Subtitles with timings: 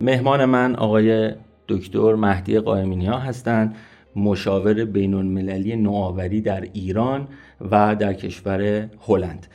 [0.00, 1.32] مهمان من آقای
[1.68, 3.76] دکتر مهدی قائمینی ها هستند
[4.16, 7.28] مشاور بین المللی نوآوری در ایران
[7.70, 9.46] و در کشور هلند.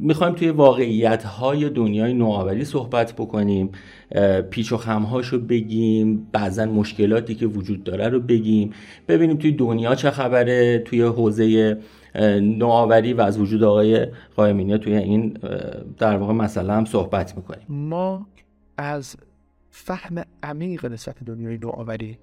[0.00, 3.70] می‌خوایم توی واقعیت های دنیای نوآوری صحبت بکنیم
[4.50, 8.70] پیچ و خمهاشو بگیم بعضا مشکلاتی که وجود داره رو بگیم
[9.08, 11.76] ببینیم توی دنیا چه خبره توی حوزه
[12.40, 14.06] نوآوری و از وجود آقای
[14.36, 15.38] قائمینی توی این
[15.98, 17.66] در واقع مثلا هم صحبت می‌کنیم.
[17.68, 18.26] ما
[18.76, 19.16] از
[19.70, 22.18] فهم عمیق نسبت دنیای نوآوری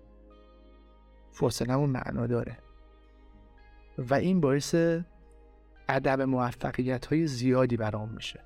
[1.31, 2.57] فاصلمون معنا داره
[3.97, 4.75] و این باعث
[5.89, 8.39] عدم موفقیت های زیادی برام میشه.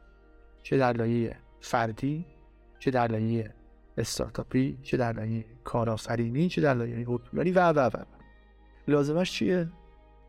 [0.63, 2.25] چه در لایه فردی
[2.79, 3.53] چه در لایه
[3.97, 8.03] استارتاپی چه در لایه کارآفرینی چه در لایه حکمرانی و و و.
[8.87, 9.69] لازمش چیه؟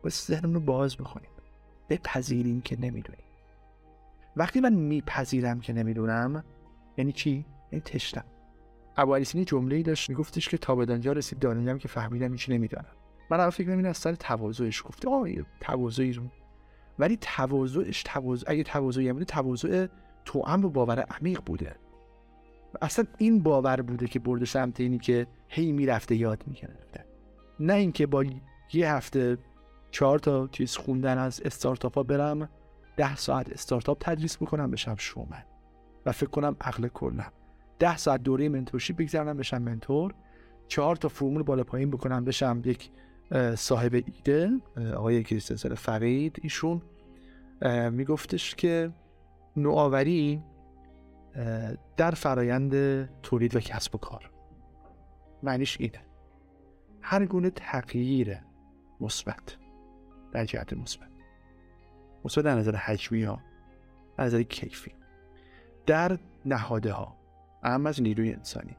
[0.03, 1.29] باید ذهنمون رو باز بکنیم
[1.89, 3.23] بپذیریم که نمی‌دونیم.
[4.35, 6.43] وقتی من میپذیرم که نمی‌دونم
[6.97, 8.25] یعنی چی؟ یعنی تشنم.
[8.97, 12.85] ابو علی جمله ای داشت میگفتش که تا به رسید دانیم که فهمیدم هیچ نمی‌دونم
[13.29, 15.09] من الان فکر نمی‌دونم از سر تواضعش گفته.
[15.09, 15.27] آه
[15.59, 16.23] تواضعی رو.
[16.99, 19.87] ولی تواضعش تواضع اگه تواضعی بوده تواضع
[20.25, 21.75] تو و باور عمیق بوده.
[22.81, 27.05] اصلا این باور بوده که برده سمت اینی که هی می‌رفته یاد می‌گرفته.
[27.59, 28.25] نه اینکه با
[28.73, 29.37] یه هفته
[29.93, 32.49] چهار تا چیز خوندن از استارتاپ ها برم
[32.97, 35.43] ده ساعت استارتاپ تدریس بکنم بشم شومن.
[36.05, 37.31] و فکر کنم عقل کلم.
[37.79, 40.13] ده ساعت دوره منتورشیپ بگذرنم بشم منتور.
[40.67, 42.91] چهار تا فرمول بالا پایین بکنم بشم یک
[43.55, 44.51] صاحب ایده
[44.95, 46.39] آقای کریستنسل فرید.
[46.41, 46.81] ایشون
[47.91, 48.91] میگفتش که
[49.57, 50.43] نوآوری
[51.97, 52.73] در فرایند
[53.21, 54.31] تولید و کسب و کار.
[55.43, 56.05] معنیش اینه.
[57.01, 58.37] هر گونه تغییر
[59.01, 59.57] مثبت.
[60.33, 61.07] در جهت مثبت.
[62.25, 63.39] مثبت در نظر حجمی ها
[64.17, 64.91] در نظر کیفی.
[65.85, 67.17] در نهاده ها
[67.63, 68.75] اهم از نیروی انسانی.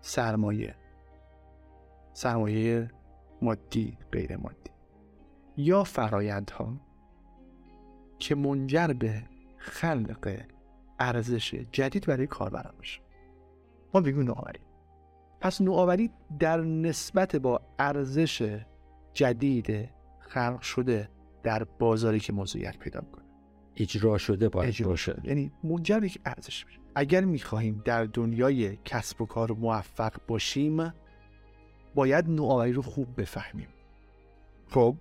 [0.00, 0.74] سرمایه.
[2.12, 2.90] سرمایه
[3.42, 4.70] مادی غیر مادی.
[5.56, 6.72] یا فرایندها
[8.18, 9.22] که منجر به
[9.56, 10.40] خلق
[10.98, 13.00] ارزش جدید برای کاربران میشه.
[13.94, 14.60] ما بگیم نوآوری.
[15.40, 18.60] پس نوآوری در نسبت با ارزش
[19.14, 19.88] جدید
[20.32, 21.08] خلق شده
[21.42, 23.24] در بازاری که موضوعیت پیدا کنه
[23.76, 25.20] اجرا شده باید اجرا باشه.
[25.24, 26.78] یعنی منجر به یک ارزش میشه.
[26.94, 30.92] اگر می‌خواهیم در دنیای کسب و کار موفق باشیم
[31.94, 33.68] باید نوآوری رو خوب بفهمیم.
[34.68, 34.96] خب؟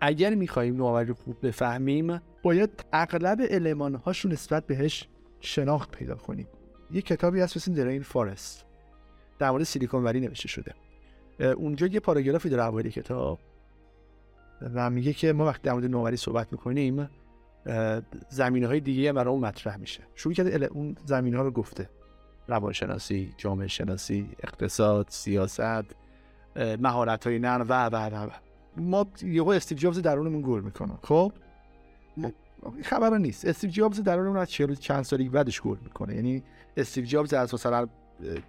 [0.00, 5.08] اگر می‌خواهیم نوآوری رو خوب بفهمیم باید اغلب المانهاش رو نسبت بهش
[5.40, 6.48] شناخت پیدا کنیم.
[6.90, 8.66] یه کتابی هست مثل درین فارست.
[9.38, 10.74] در مورد سیلیکون ولی نوشته شده.
[11.40, 13.38] اونجا یه پاراگرافی داره اوایل کتاب.
[14.74, 17.08] و میگه که ما وقتی در مورد نوآوری صحبت می‌کنیم
[18.28, 20.02] زمینه های دیگه برای اون مطرح میشه.
[20.14, 21.90] شروع کرده اون زمینه ها رو گفته.
[22.48, 25.84] روانشناسی جامعه شناسی اقتصاد سیاست
[26.56, 28.30] مهارت های نرم و و و
[28.76, 30.92] ما یهو استیو جابز درونمون گل می‌کنه.
[31.02, 31.32] خب؟
[32.84, 33.44] خبر نیست.
[33.44, 36.14] استیو جابز درونمون از 40 چند سالی بعدش گل می‌کنه.
[36.14, 36.42] یعنی
[36.76, 37.88] استیو جابز از مثلا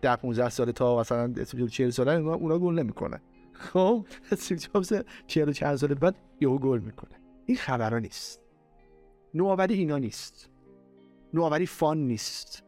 [0.01, 3.21] 10 15 سال تا مثلا استیو جابز 40 ساله اونا گل نمی‌کنه.
[3.61, 4.93] خب استیو جابز
[5.27, 7.19] 40 چند سال بعد یهو گل می‌کنه.
[7.45, 8.41] این خبرها نیست.
[9.33, 10.49] نوآوری اینا نیست.
[11.33, 12.63] نوآوری fun نیست.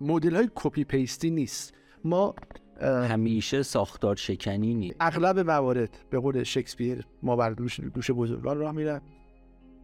[0.00, 1.74] مدل های کپی پیستی نیست.
[2.04, 2.34] ما
[2.80, 4.96] همیشه ساختار شکنی نیست.
[5.00, 9.00] اغلب موارد به قول شکسپیر ما بر دوش, دوش بزرگان راه میرن.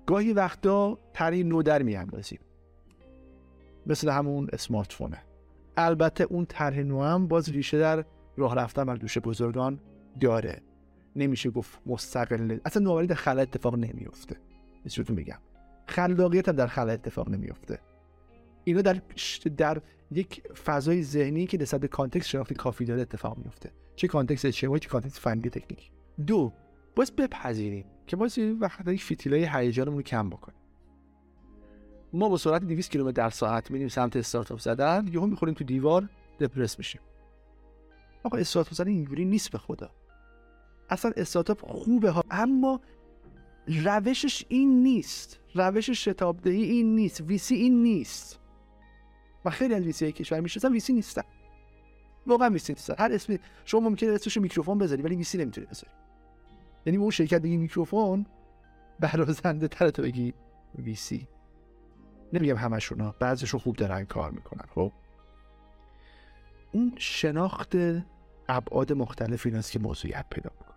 [0.07, 2.41] گاهی وقتا تری نو در میاندازیم.
[3.87, 5.23] مثل همون اسمارت فونه
[5.77, 8.05] البته اون طرح نو هم باز ریشه در
[8.39, 9.81] راه رفتن بر دوش بزرگان
[10.21, 10.63] داره.
[11.17, 14.37] نمیشه گفت مستقل اصلا نوآوری در خلا اتفاق نمیفته
[14.85, 15.39] بهتون بگم.
[15.87, 17.79] خلاقیت هم در خلا اتفاق نمیفته
[18.65, 19.01] اینا در
[19.57, 24.47] در یک فضای ذهنی که نسبت به context شناختی کافی داره اتفاق میفته چه context
[24.47, 25.91] چه context فنی تکنیک
[26.27, 26.53] دو
[26.97, 30.59] باز بپذیریم که باز وقتی فیتیلای هیجانمون رو کم بکنیم.
[32.13, 36.09] ما با سرعت 200 کیلومتر در ساعت میریم سمت استارتاپ زدن یهو می‌خوریم تو دیوار
[36.41, 37.01] دپرس میشیم.
[38.29, 39.91] آقا استارتاپ زدن اینجوری نیست به خدا.
[40.91, 42.81] اصلا استارتاپ خوبه ها اما
[43.85, 45.41] روشش این نیست.
[45.55, 47.21] روش شتابدهی این نیست.
[47.21, 48.41] ویسی این نیست.
[49.45, 51.23] و خیلی از ویسی کشور می‌شناسن ویسی نیستن.
[52.27, 52.95] واقعا ویسی نیستن.
[52.99, 55.93] هر اسمی شما ممکنه اسمش میکروفون بذاری ولی ویسی نمی‌تونی بذاری.
[56.87, 58.27] یعنی اون شرکت بگی میکروفون
[59.01, 60.35] برازنده تر تو بگی
[60.75, 61.29] ویسی.
[62.33, 64.93] نمیگم همشون ها بعضیشون خوب دارن کار می‌کنن خب؟
[66.73, 67.77] اون شناخت
[68.49, 70.69] ابعاد مختلف این است که موضوعیت پیدا می‌کنه.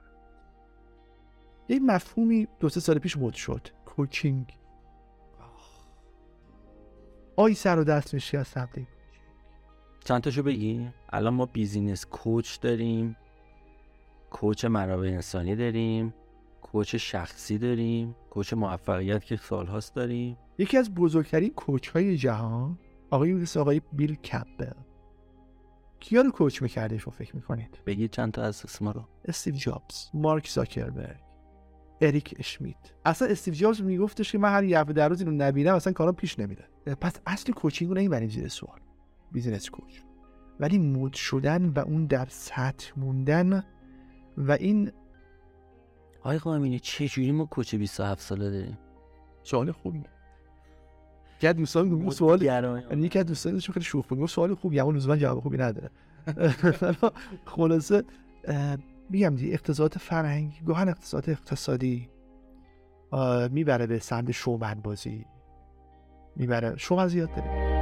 [1.69, 3.68] یه مفهومی دو سه سال پیش مد شد.
[3.85, 4.57] coaching.
[7.35, 8.88] آی سر و دست میشی از تبلیغ.
[10.03, 13.18] چند تاشو بگی؟ الان ما business coach داریم.
[14.29, 16.13] coach منابع انسانی داریم.
[16.62, 18.15] coach شخصی داریم.
[18.29, 20.38] coach موفقیت که سالهاست داریم.
[20.57, 22.77] یکی از بزرگترین coach های جهان
[23.09, 24.73] آقای آقای بیل کمپل
[26.01, 29.07] کیا رو coach می‌کرده شما فکر می‌کنید؟ بگید چند تا از اسما رو.
[29.25, 31.19] استیو جابز مارک زاکربرگ
[32.01, 32.94] اریک اشمیت.
[33.06, 36.39] اصلا استیو جابز میگفتش که من هر یه در روز اینو نبینم اصلا کارم پیش
[36.39, 36.68] نمیره.
[37.01, 38.80] پس اصل coaching رو نمی‌بریم زیر سوال.
[39.31, 40.00] business coach.
[40.59, 43.63] ولی مد شدن و اون در سطح موندن
[44.38, 44.92] و این
[46.19, 48.77] آقای قائمینی چه جوری ما coach 27 ساله داریم؟
[49.44, 50.04] سوال خوبی
[51.41, 54.25] یکی از دوستان میگه سوال یعنی یکی از دوستان خیلی شوخ بود.
[54.25, 55.89] سوال خوبی اما لزوما جواب خوبی نداره.
[57.55, 58.03] خلاصه
[59.09, 62.09] میگم دی اقتصاد فرهنگی گاهن اقتصاد اقتصادی
[63.51, 65.25] می‌بره به سمت شومن بازی.
[66.35, 66.73] می‌بره.
[66.77, 67.81] شما زیاد داریم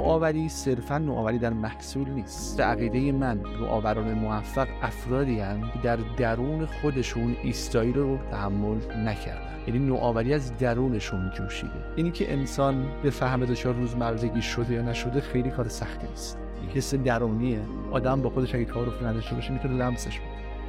[0.00, 2.56] نوآوری صرفا نوآوری در محصول نیست.
[2.56, 9.50] به عقیده من نوآوران موفق افرادی که در درون خودشون ایستایی رو تحمل نکردن.
[9.66, 11.72] یعنی نوآوری از درونشون جوشیده.
[11.96, 16.38] اینی که انسان به فهم دچار روزمرگی شده یا نشده خیلی کار سختی نیست.
[16.74, 17.60] حس درونیه.
[17.90, 20.28] آدم با خودش اگه تعارف نداشته باشه می‌تونه لمسش کنه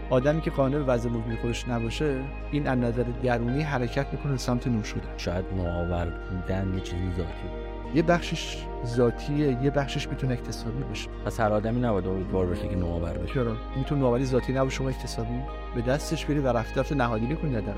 [0.10, 2.19] آدمی که قانع به وضع موجود خودش نباشه
[2.51, 7.70] این از نظر درونی حرکت می‌کنه سمت نور شدن شاید نوآور بودن یه چیزی ذاتی
[7.95, 12.75] یه بخشش ذاتیه یه بخشش می‌تونه اکتسابی باشه پس هر آدمی نباید امیدوار باشه که
[12.75, 13.33] نوآور بشه.
[13.33, 15.39] چرا؟ می‌تونه نوآوری ذاتی نباشه شما اکتسابی
[15.75, 17.73] به دستش بری و رفته رفته نهادینه کنی در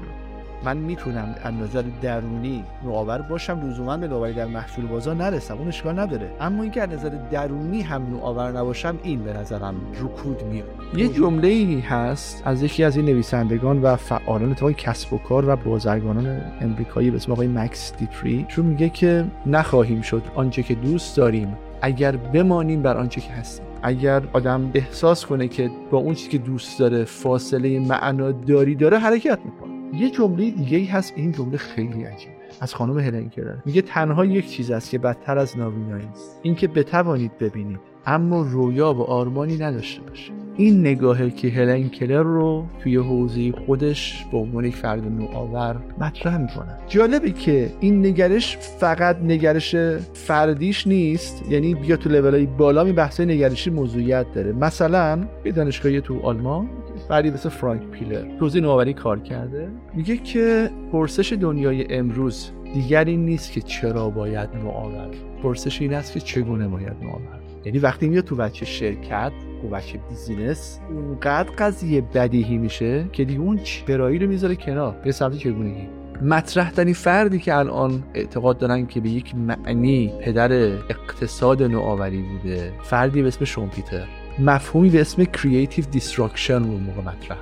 [0.66, 5.68] من می‌تونم از نظر درونی نوآور باشم لزوما به نوآوری در محصول بازار نرسم اون
[5.68, 6.32] اشکال نداره.
[6.40, 10.68] اما اینکه از نظر درونی هم نوآور نباشم این به نظرم رکود میاد.
[10.96, 15.50] یه جمله ای هست از یکی از این نویسندگان و فعالان تو کسب و کار
[15.50, 20.76] و بازرگانان امریکایی به اسم آقای مکس دیپری چون میگه که نخواهیم شد آنچه که
[20.76, 23.66] دوست داریم اگر بمانیم بر آنچه که هستیم.
[23.84, 29.40] اگر آدم احساس کنه که با اون چیزی که دوست داره فاصله معناداری داره حرکت
[29.46, 29.83] می‌کنه.
[29.94, 32.34] یه جمله دیگه ای هست این جمله خیلی عجیبه.
[32.62, 36.40] از خانم هلن کرر میگه تنها یک چیز است که بدتر از نابینایی است.
[36.44, 40.44] اینکه بتوانید ببینید اما رویا و آرمانی نداشته باشید.
[40.56, 46.38] این نگاهه که هلن کلر رو توی حوزه خودش به عنوان یک فرد نوآور مطرح
[46.38, 46.78] می‌کنه.
[46.88, 49.76] جالبه که این نگرش فقط نگرش
[50.14, 51.52] فردیش نیست.
[51.52, 54.52] یعنی بیا تو های بالا می بحث نگرشی موضوعیت داره.
[54.52, 56.70] مثلا یه دانشگاهی تو آلمان
[57.08, 58.38] فردی مثل فرانک پیلر.
[58.40, 59.70] توضیح نوآوری کار کرده.
[59.94, 65.10] میگه که پرسش دنیای امروز دیگری نیست که چرا باید نوآور.
[65.44, 67.40] پرسش این است که چگونه باید نوآور.
[67.66, 69.32] یعنی وقتی میاد تو بچه شرکت
[69.64, 74.96] و بچه بیزینس اونقدر قضیه بدیهی میشه که دیگه اون چرایی رو می‌ذاره کنار.
[75.04, 75.88] به سمت چگونگی.
[76.22, 80.52] مطرح ترین فردی که الان اعتقاد دارن که به یک معنی پدر
[80.90, 84.08] اقتصاد نوآوری بوده فردی به اسم شون پیتر.
[84.40, 87.38] مفهومی به اسم Creative Destruction رو موقع مطرح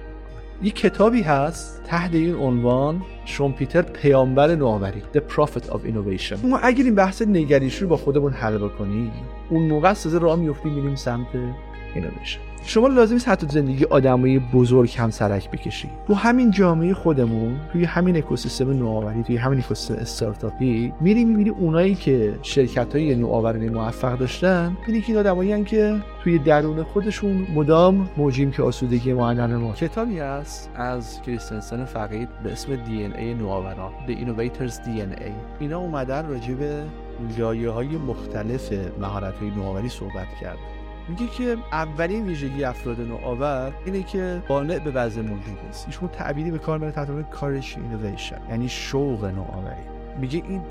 [0.63, 6.45] یک کتابی هست تحت این عنوان شومپیتر پیامبر نوآوری The Prophet of Innovation.
[6.45, 9.11] ما اگر این بحث نگریش رو با خودمون حل بکنیم
[9.49, 11.27] اون موقع از راه میفتیم میریم سمت
[11.95, 12.50] Innovation.
[12.65, 15.89] شما لازم نیست حتی زندگی آدمای بزرگ هم سرک بکشی.
[16.07, 21.95] تو همین جامعه خودمون توی همین اکوسیستم نوآوری توی همین اکوسیستم استارتاپی میری می‌بینی اونایی
[21.95, 28.51] که شرکت های نوآوری موفق داشتن می‌بینی که آدمایی که توی درون خودشون مدام موجیم
[28.51, 29.73] که آسودگی معلن ما.
[29.73, 35.79] کتابی هست از کریستنسن فقید به اسم دی ان ای نوآوران The Innovators DNA اینا
[35.79, 36.83] اومدن راجع به
[37.37, 40.57] لایه های مختلف مهارت های نوآوری صحبت کرد.
[41.09, 45.87] میگه که اولین ویژگی افراد نوآور اینه که قانع به وضع موجود نیست.
[45.87, 49.81] ایشون تعبیری به کار می‌بره تحت عنوان کارش اینویشن یعنی شوق نوآوری.
[50.19, 50.61] میگه این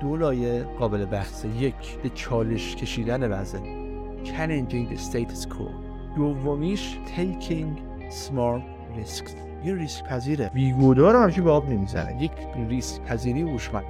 [0.00, 1.48] دو لایه قابل بحثه.
[1.48, 3.58] یک به چالش کشیدن وضع.
[4.24, 5.70] Challenging the status quo.
[6.16, 7.78] دومیش taking
[8.10, 8.62] smart
[8.98, 9.30] risks.
[9.64, 10.50] یه ریسک پذیره.
[10.54, 12.22] بیگودار هم همچین به آب نمی‌زنه.
[12.22, 12.32] یک
[12.68, 13.88] ریسک پذیری هوشمنده.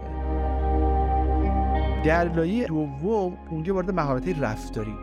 [2.04, 4.94] در لایه دوم اونجا وارد مهارت رفتاری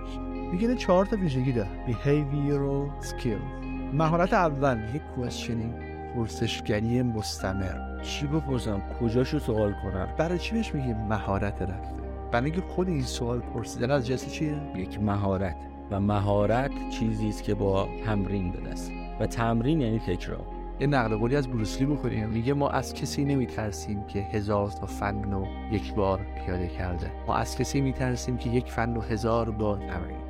[0.52, 1.70] میگه چهار تا ویژگی داره.
[1.88, 3.66] Behavioral skill.
[3.94, 4.80] مهارت اول.
[4.94, 8.02] یک questioning پرسشگری مستمر.
[8.02, 13.02] چی بپرسم؟ کجاشو سوال کنم؟ برای چی بهش میگه مهارت رفته؟ برای اینکه خود این
[13.02, 15.56] سوال پرسیدن از جنس چیه؟ یک مهارت.
[15.92, 18.92] و مهارت چیزی است که با تمرین به دست.
[19.20, 20.46] و تمرین یعنی تکرار.
[20.80, 22.30] یه نقل قولی از بروسلی بخوریم.
[22.30, 27.12] میگه ما از کسی نمیترسیم که هزار تا فن رو یک بار پیاده کرده.
[27.28, 30.25] ما از کسی میترسیم که یک فن رو هزار بار تمرین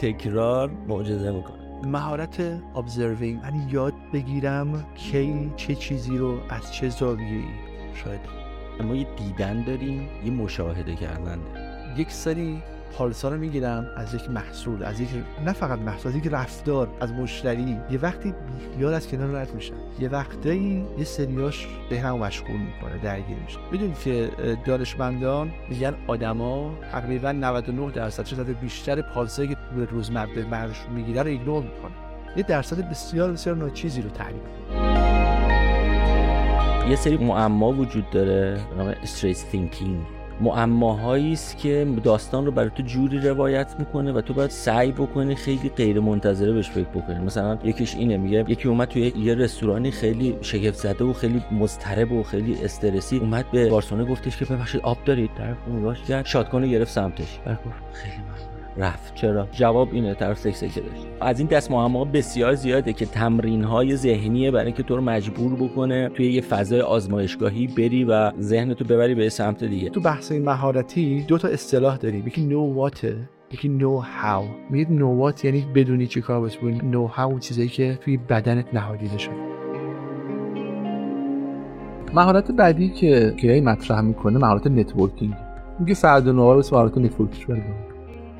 [0.00, 1.86] تکرار معجزه می‌کنه.
[1.86, 2.40] مهارت
[2.76, 7.44] ابزروینگ من یاد بگیرم کی چه چیزی رو از چه زاویه‌ای.
[7.94, 8.20] شاید.
[8.84, 11.38] ما یه دیدن داریم یه مشاهده کردن.
[11.38, 12.62] داریم یک سری
[12.96, 15.08] پالسا رو می‌گیرم از یک محصول از یک
[15.44, 17.78] نه فقط محصول از یک رفتار از مشتری.
[17.90, 23.36] یه وقتی بیخیال از کنار رد میشن یه وقتایی یه سریاش ذهنمو مشغول می‌کنه درگیر
[23.44, 24.30] میشه می‌دونید که
[24.64, 31.28] دانشمندان میگن آدما تقریبا 99 درصد شاید بیشتر پالسایی که به روزمره برشون می‌گیره رو
[31.28, 31.92] ignore می‌کنه
[32.36, 34.42] یه درصد بسیار بسیار ناچیزی رو تعریف
[36.90, 42.70] یه سری معما وجود داره به نام استریس thinking معماهایی است که داستان رو برای
[42.74, 47.18] تو جوری روایت می‌کنه و تو باید سعی بکنی خیلی غیر منتظره بهش فکر بکنی.
[47.18, 52.12] مثلا یکیش اینه میگه یکی اومد توی یه رستورانی خیلی شگفت زده و خیلی مضطرب
[52.12, 56.70] و خیلی استرسی اومد به بارسونه گفتش که ببخشید آب دارید؟ طرف نگاهش کرد شاتگان
[56.70, 57.38] گرفت سمتش.
[57.92, 58.22] خیلی
[58.76, 59.14] رفت.
[59.14, 61.06] چرا؟ جواب اینه طرف سکس که داشت.
[61.20, 65.54] از این دست معما بسیار زیاده که تمرین های ذهنیه برای اینکه تو رو مجبور
[65.54, 69.90] بکنه توی یه فضای آزمایشگاهی بری و ذهن تو ببری به سمت دیگه.
[69.90, 73.16] تو بحث مهارتی دو تا اصطلاح داریم یکی نو واته
[73.52, 77.98] یکی نو هاو میگید نو وات یعنی بدونی چی کار باید نو هاو چیزایی که
[78.04, 79.34] توی بدنت نهادیده شده.
[82.14, 85.34] مهارت بعدی که که مطرح می‌کنه مهارت networking
[85.78, 87.62] میگه فرد نوآور مهارت networking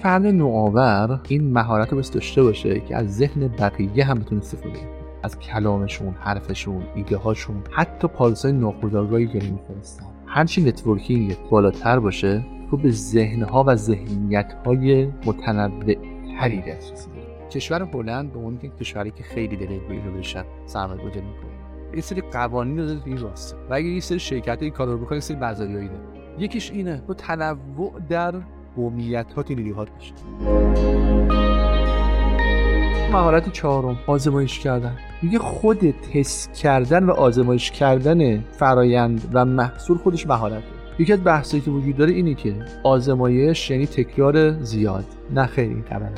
[0.02, 4.78] فرد نوآور این مهارت رو بایس داشته باشه که از ذهن بقیه هم بتونه استفاده
[5.22, 10.06] از کلامشون حرفشون ایده هاشون حتی پالسای ناخودآگاهی که میفرستن.
[10.26, 15.94] هرچی networking بالاتر باشه تو به ذهنها و ذهنیت های متنوع
[16.40, 17.10] تری دسترسی
[17.50, 21.50] کشور بلند به اون کشوری که خیلی داره رو بشن سرمایه گذاری می‌کنه.
[21.94, 23.56] یه سری قوانین رو داره این راسته.
[23.70, 26.00] و اگه یه سری شرکت این کار رو بکنه سری مزایایی داره.
[26.38, 28.34] یکیش اینه تو تنوع در
[28.76, 30.12] قومیت ها نیروهات میشه.
[33.12, 34.96] مهارت چهارم آزمایش کردن.
[35.22, 40.62] میگه خود تست کردن و آزمایش کردن فرایند و محصول خودش مهارته
[40.98, 46.08] یکی از بحثایی که وجود داره اینه که آزمایش یعنی تکرار زیاد نه خیلی طبعا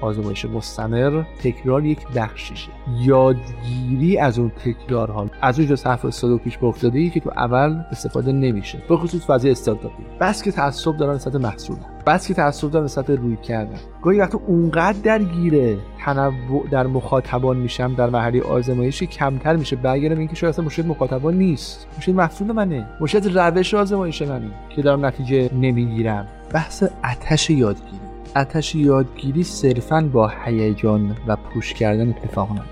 [0.00, 5.26] آزمایش مستمر تکرار یک بخشیشه یادگیری از اون تکرارها.
[5.42, 8.82] از اون حرف استاد پیش به ای که تو اول استفاده نمیشه.
[8.88, 11.76] به خصوص فضای استارتاپی بس که تعصب دارن نسبت محصول
[12.06, 13.78] بس که تعصب دارن نسبت روی کردن.
[14.02, 19.76] گاهی وقتا اونقدر درگیره تنوع در مخاطبان میشم در محلی آزمایشی کمتر میشه.
[19.76, 21.86] برگردم اینکه شاید اصلا مشکل مخاطبان نیست.
[21.98, 22.86] مشکل محصول منه.
[23.00, 26.26] مشکل روش آزمایش منه که دارم نتیجه نمی‌گیرم.
[26.52, 28.09] بحث آتش یادگیری.
[28.36, 32.62] اتش یادگیری صرفا با هیجان و پوش کردن اتفاق نه.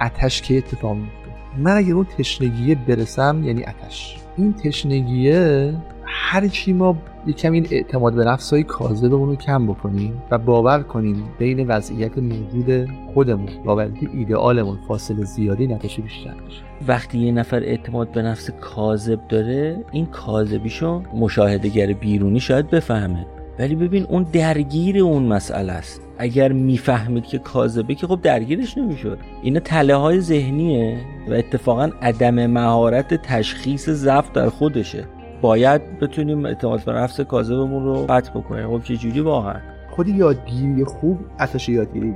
[0.00, 1.18] اتش که اتفاق میفته
[1.58, 8.14] من اگر اون تشنگیه برسم یعنی اتش این تشنگیه هر چی ما یکم این اعتماد
[8.14, 13.70] به نفس های کاذبمون رو کم بکنیم و باور کنیم بین وضعیت موجود خودمون و
[13.70, 16.62] وضعیت ایدئالمون فاصله زیادی نتیجه بیشتر میشه.
[16.88, 23.26] وقتی یه نفر اعتماد به نفس کاذب داره این کاذبیشو مشاهدهگر بیرونی شاید بفهمه.
[23.58, 26.02] ولی ببین اون درگیر اون مسئله است.
[26.18, 29.18] اگر می‌فهمید که کاذبه که خب درگیرش نمی‌شد.
[29.42, 30.98] اینا تله های ذهنیه
[31.28, 35.04] و اتفاقا عدم مهارت تشخیص ضعف در خودشه.
[35.40, 38.78] باید بتونیم اعتماد به نفس کاذبمون رو قطع بکنیم.
[38.78, 39.60] خب چه جوری واقعا؟
[39.90, 42.14] خود یادگیری خوب اساس یادگیری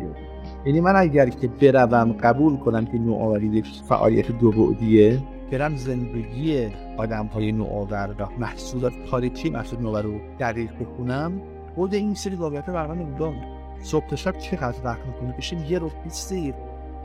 [0.66, 5.18] یعنی من اگر که بروم قبول کنم که نوآوری فعالیت دو بعدیه
[5.52, 11.40] برم زندگی آدم های نوآور و محصولات تاریخی محصول نوآور رو دقیق بخونم.
[11.74, 13.34] خود این سری واقعیت برقا نمیدام
[13.82, 16.54] صبح تا شب چقدر وقت می‌کنی بشین یه رو سیر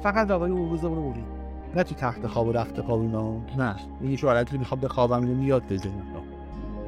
[0.03, 1.13] فقط روای اون رو
[1.75, 3.37] نه تو تخت خواب و رفت خواب اینا.
[3.57, 3.75] نه.
[4.01, 6.16] این یه حالتی می‌خوام بخوابم میاد بزنم.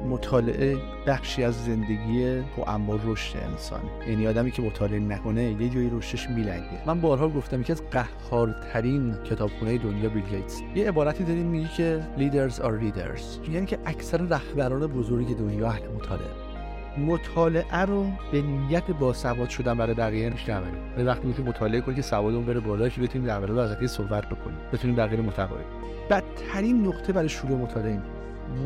[0.08, 0.76] مطالعه
[1.06, 3.80] بخشی از زندگی و اما رشد انسان.
[4.08, 6.82] یعنی آدمی که مطالعه نکنه یه جایی رشدش میلنگه.
[6.86, 10.60] من بارها گفتم یکی از قهارترین کتابخونه دنیا بیل گیتس.
[10.74, 13.48] یه عبارتی داریم میگه که leaders are readers.
[13.50, 16.50] یعنی که اکثر رهبران بزرگ دنیا اهل مطالعه.
[16.98, 20.60] مطالعه رو به نیت با سواد شدن برای بقیه نمیشه
[20.96, 24.56] به وقتی می‌تونی مطالعه کنی که سوادمون بره بالا که بتونیم در برابر صحبت بکنیم
[24.72, 25.64] بتونیم بقیه متقاعد
[26.10, 28.00] بدترین نقطه برای شروع مطالعه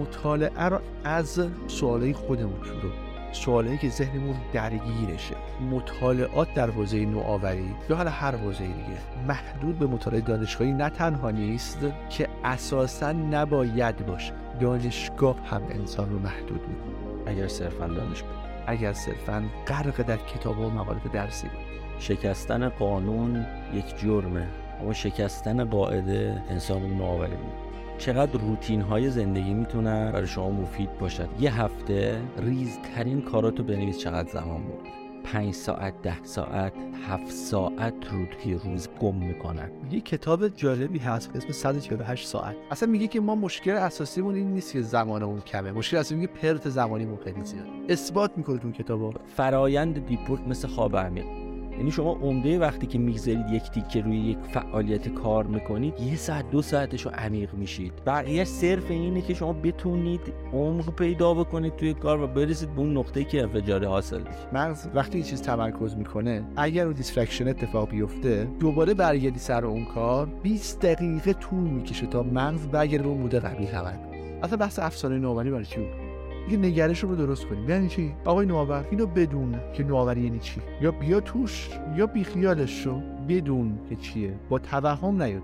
[0.01, 2.93] مطالعه رو از سوالای خودمون شروع.
[3.33, 5.35] سوالایی که ذهنمون درگیرشه.
[5.71, 11.31] مطالعات در حوزه نوآوری یا حالا هر حوزه دیگه محدود به مطالعه دانشگاهی نه تنها
[11.31, 11.79] نیست
[12.11, 14.33] که اساسا نباید باشه.
[14.61, 17.31] دانشگاه هم انسان رو محدود می‌کنه.
[17.31, 21.59] اگر صرفا دانشگاه اگر صرفا غرق در کتاب و مقالات درسی بود
[21.99, 24.49] شکستن قانون یک جرمه
[24.81, 27.64] اما شکستن قاعده انسان رو نوآوری می‌کنه.
[27.99, 31.29] چقدر روتین های زندگی می‌تونن برای شما مفید باشد.
[31.41, 34.93] یه هفته ریزترین کاراتو بنویس چقدر زمان برد.
[35.25, 36.73] پنج ساعت ده ساعت
[37.09, 39.71] هفت ساعت رو توی روز گم می‌کنن.
[39.91, 42.57] یه کتاب جالبی هست به اسم 148 ساعت.
[42.71, 45.73] اصلا میگه که ما مشکل اساسیمون این نیست که زمانمون کمه.
[45.73, 47.67] مشکل اصلی میگه پرت زمانیمون خیلی زیاد.
[47.89, 51.44] اثبات می‌کنه تو کتابا فرایند دیپورت مثل خواب عمیق.
[51.79, 56.51] یعنی شما عمده وقتی که می‌گذارید یک تیکه روی یک فعالیت کار می‌کنید یه ساعت
[56.51, 57.93] دو ساعتش رو عمیق میشید.
[58.07, 60.21] بقیه صرف اینه که شما بتونید
[60.53, 64.21] عمق پیدا بکنید توی کار و برسید به اون نقطه که انفجار حاصل
[64.53, 69.85] مغز وقتی یه چیز تمرکز می‌کنه اگر اون distraction اتفاق بیفته دوباره برگردی سر اون
[69.85, 73.95] کار 20 دقیقه طول می‌کشه تا مغز برگرده به اون mood قبلی خب
[74.43, 76.04] اصلا بحث افسانه نوآوری برای چی بود؟
[76.51, 77.71] یه نگرش رو درست کنیم.
[77.71, 82.85] یعنی چی؟ آقای نوآور اینو بدون که نوآوری یعنی چی؟ یا بیا توش یا بیخیالش
[82.85, 83.01] شو.
[83.29, 85.43] بدون که چیه؟ با توهم نیاد.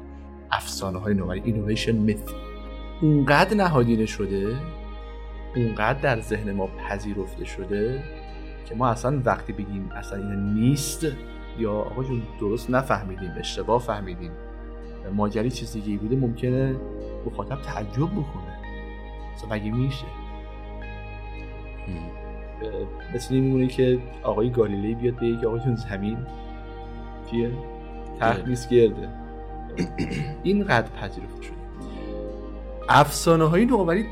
[0.50, 2.20] افسانه های نوآوری اینویشن میث
[3.02, 4.56] اونقدر نهادینه شده
[5.56, 8.04] اونقدر در ذهن ما پذیرفته شده
[8.66, 11.06] که ما اصلا وقتی بگیم اصلا این نیست
[11.58, 14.30] یا آقا جون درست نفهمیدیم اشتباه فهمیدیم.
[15.14, 16.76] ماجری چیز دیگه بوده ممکنه
[17.26, 18.58] مخاطب تعجب بکنه.
[19.34, 20.04] اصلا مگه میشه؟
[23.14, 26.18] مثل این میمونه که آقای گالیلی بیاد به یک آقای زمین
[27.30, 27.50] چیه؟
[28.46, 29.08] نیست گرده.
[30.42, 31.56] اینقدر پذیرفته شده.
[32.88, 34.06] افسانه های نوآوری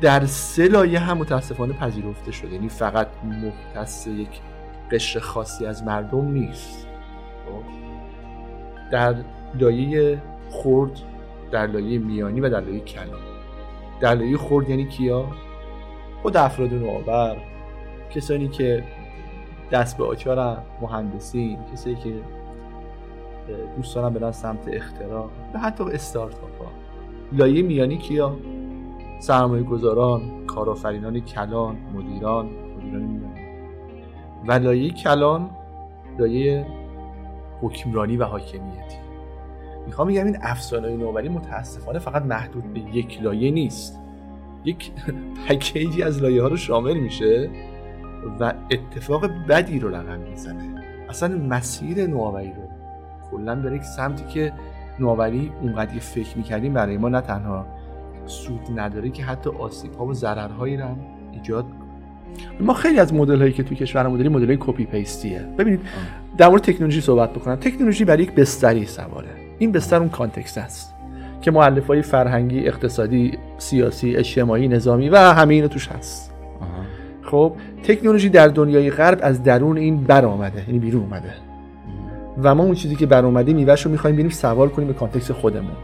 [0.00, 2.52] در سه لایه هم متاسفانه پذیرفته شده.
[2.52, 4.40] یعنی فقط مختص یک
[4.90, 6.86] قشر خاصی از مردم نیست.
[7.46, 7.62] خب؟
[8.92, 9.14] در
[9.54, 11.00] لایه خرد
[11.50, 13.20] در لایه میانی و در لایه کلان.
[14.00, 15.26] در لایه خرد یعنی کیا؟
[16.24, 17.36] خود افراد نوآور
[18.10, 18.84] کسانی که
[19.72, 22.14] دست به آچار مهندسی کسایی که
[23.76, 26.66] دوست دارن برن سمت اختراع و حتی استارتاپ ها
[27.32, 28.36] لایه میانی کیا؟
[29.20, 33.46] سرمایه گذاران کارآفرینان کلان مدیران مدیران میانی.
[34.48, 35.50] و لایه کلان
[36.18, 36.66] لایه
[37.62, 38.98] حکمرانی و حاکمیتی.
[39.86, 44.03] می‌خوام بگم این افسانه نوآوری متاسفانه فقط محدود به یک لایه نیست.
[44.64, 44.92] یک
[45.48, 47.50] پکیجی از لایه ها رو شامل میشه
[48.40, 50.84] و اتفاق بدی رو رقم می‌زنه.
[51.08, 52.68] اصلا مسیر نوآوری رو.
[53.30, 54.52] کلا به یک سمتی که
[55.00, 57.66] نوآوری اونقدر فکر می‌کردیم برای ما نه تنها
[58.26, 60.98] سود نداره که حتی آسیب ها و ضررهایی رو هم
[61.32, 61.64] ایجاد
[62.60, 65.80] ما خیلی از مدل هایی که توی کشورمون داریم مدل های کپی پیستیه ببینید
[66.36, 67.56] در مورد تکنولوژی صحبت بکنم.
[67.56, 69.28] تکنولوژی برای یک بستری سواره.
[69.58, 70.93] این بستر اون context است.
[71.44, 76.34] که مؤلفه های فرهنگی اقتصادی سیاسی اجتماعی نظامی و همه اینو توش هست.
[77.22, 77.52] خب
[77.82, 81.34] تکنولوژی در دنیای غرب از درون این بر آمده یعنی بیرون اومده.
[82.42, 85.32] و ما اون چیزی که بر اومده میوهش رو می‌خوایم ببینیم سوار کنیم به context
[85.32, 85.76] خودمون.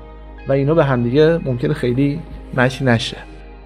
[0.49, 2.21] و اینا به همدیگه ممکنه خیلی
[2.57, 3.17] match نشه.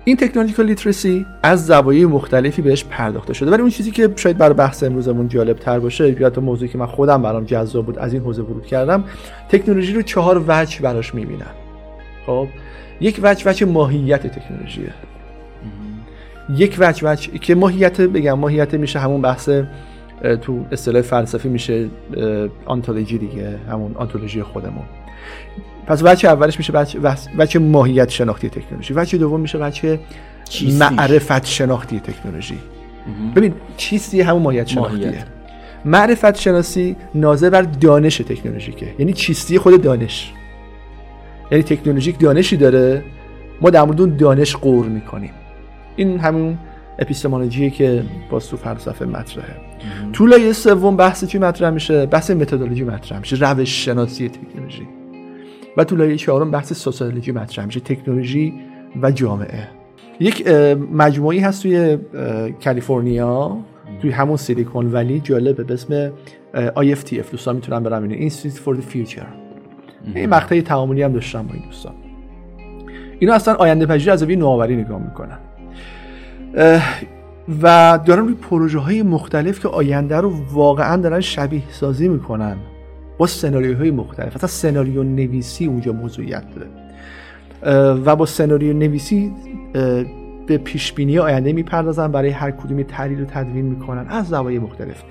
[0.05, 3.51] این technological literacy از زوایای مختلفی بهش پرداخته شده.
[3.51, 6.79] ولی اون چیزی که شاید برای بحث امروزمون جالب تر باشه یا تا موضوعی که
[6.79, 9.05] من خودم برام جذاب بود از این حوزه ورود کردم
[9.49, 11.64] تکنولوژی رو چهار وجه براش می‌بینن.
[12.27, 12.49] خب
[13.01, 14.93] یک وجه وجه ماهیت تکنولوژیه.
[16.57, 19.51] یک وجه وجه که ماهیت بگم ماهیت میشه همون بحث
[20.43, 21.89] تو اصطلاح فلسفی میشه
[22.67, 24.85] آنتولوژی دیگه همون آنتولوژی خودمون.
[25.87, 27.01] پس وجه اولش میشه وجه,
[27.39, 28.95] وجه ماهیت شناختی تکنولوژی.
[28.95, 29.99] وجه دوم میشه وجه
[30.79, 32.59] معرفت شناختی تکنولوژی.
[33.37, 35.25] ببین چیستی همون ماهیت شناختیه؟
[35.85, 38.87] معرفت شناسی ناظر بر دانش تکنولوژیکه.
[38.99, 40.33] یعنی چیستی خود دانش.
[41.55, 43.05] یعنی تکنولوژیک دانشی داره
[43.61, 45.31] ما در مورد اون دانش قور می‌کنیم.
[45.97, 46.59] این همون
[46.99, 49.57] اپیستمولوژیه که با تو فلسفه مطرحه.
[50.13, 54.89] تو لایه سوم بحث چی مطرح میشه؟ بحث متدولوژی مطرح میشه روش شناسی تکنولوژی.
[55.77, 58.55] و تو لایه چهارم بحث سوسیولوژی مطرح میشه تکنولوژی
[59.03, 59.69] و جامعه.
[60.21, 60.49] یک
[60.93, 61.99] مجموعی هست توی
[62.65, 63.59] کالیفرنیا
[64.03, 66.13] توی همون سیلیکون ولی جالبه به اسم
[66.55, 68.31] IFTF دوستان می‌تونن برن ببینن.
[68.31, 69.44] Institute for the Future.
[70.15, 71.93] این مقطعی تعاملی هم داشتم با این دوستان.
[73.19, 75.39] اینا اصلا آینده پذیری از نوآوری نگاه می‌کنن.
[77.63, 82.57] و دارن روی پروژه های مختلف که آینده رو واقعا دارن شبیه سازی می‌کنن
[83.19, 84.37] با سناریوهای مختلف.
[84.37, 86.69] اصلا سناریو نویسی اونجا موضوعیت داره.
[87.95, 89.33] و با سناریو نویسی
[90.47, 95.03] به پیش بینی آینده می‌پردازن برای هر کدومی تحلیل و تدوین می‌کنن از زوایای مختلف.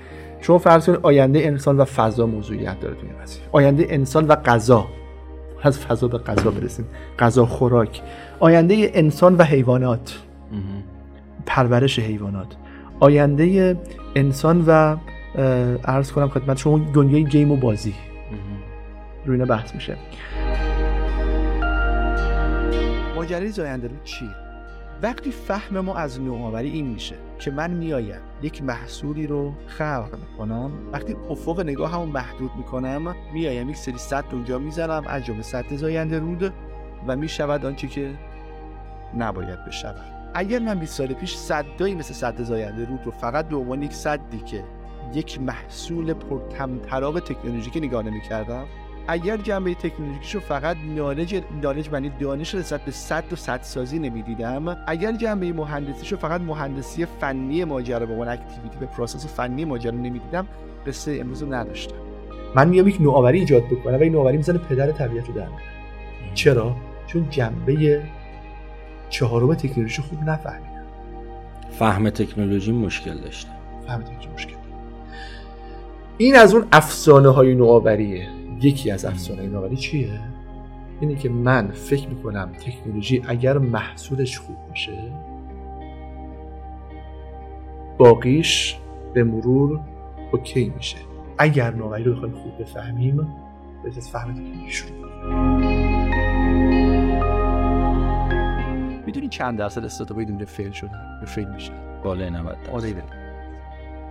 [0.44, 3.14] شما فرض کنید آینده انسان و فضا موضوعیت داره تو این
[3.52, 4.86] آینده انسان و غذا.
[5.62, 6.86] از فضا به غذا برسیم.
[7.18, 8.02] غذا خوراک.
[8.40, 10.18] آینده انسان و حیوانات.
[11.46, 12.56] پرورش حیوانات.
[13.00, 13.76] آینده
[14.14, 14.96] انسان و
[15.84, 17.94] عرض کنم خدمت شما دنیای گیم و بازی.
[19.26, 19.96] روی اینا بحث میشه.
[23.16, 24.24] ماجرای زاینده چی
[25.02, 30.70] وقتی فهم ما از نوآوری این میشه که من میایم یک محصولی رو خلق می‌کنم
[30.92, 35.76] وقتی افق نگاه همون محدود می‌کنم میایم یک سری صد اونجا می‌زنم از جمله صد
[35.76, 36.52] زاینده رود
[37.06, 38.10] و می‌شود آنچه که
[39.18, 40.30] نباید بشود.
[40.34, 43.92] اگر من 20 سال پیش صدایی مثل صد زاینده رود رو فقط به عنوان یک
[43.92, 44.64] صدی که
[45.14, 48.64] یک محصول پرتمطراق تکنولوژیکی نگاه نمی‌کردم
[49.08, 54.76] اگر جنبه تکنولوژیکیشو فقط نالج نالج معنی دانش رسد به صد و صد سازی نمی‌دیدم
[54.86, 60.46] اگر جنبه مهندسیشو فقط مهندسی فنی ماجرا به عنوان اکتیویتی به پروسس فنی ماجرا نمی‌دیدم
[60.86, 61.94] قصه امروز رو نداشتم.
[62.54, 65.46] من میام یک نوآوری ایجاد بکنم و این نوآوری می‌زنه پدر طبیعت رو در
[66.34, 68.02] چرا؟ چون جنبه
[69.10, 70.84] چهارم تکنولوژی خوب نفهمیدم.
[71.78, 73.50] فهم تکنولوژی مشکل داشته.
[73.86, 74.54] فهم تکنولوژی مشکل.
[76.18, 78.28] این از اون افسانه های نوآوریه.
[78.60, 80.20] یکی از افسانه نوآوری چیه؟
[81.00, 85.12] اینه که من فکر می‌کنم تکنولوژی اگر محصولش خوب باشه
[87.98, 88.78] باقیش
[89.14, 89.80] به مرور
[90.32, 90.98] اوکی میشه.
[91.38, 93.16] اگر نوآوری رو بخوایم خوب بفهمیم
[93.82, 95.04] باید از فهم تکنولوژی شروع
[99.06, 103.02] می‌دونی چند درصد استارتاپ دنیا فیل شدن یا فیل میشن بالای 90 درصد.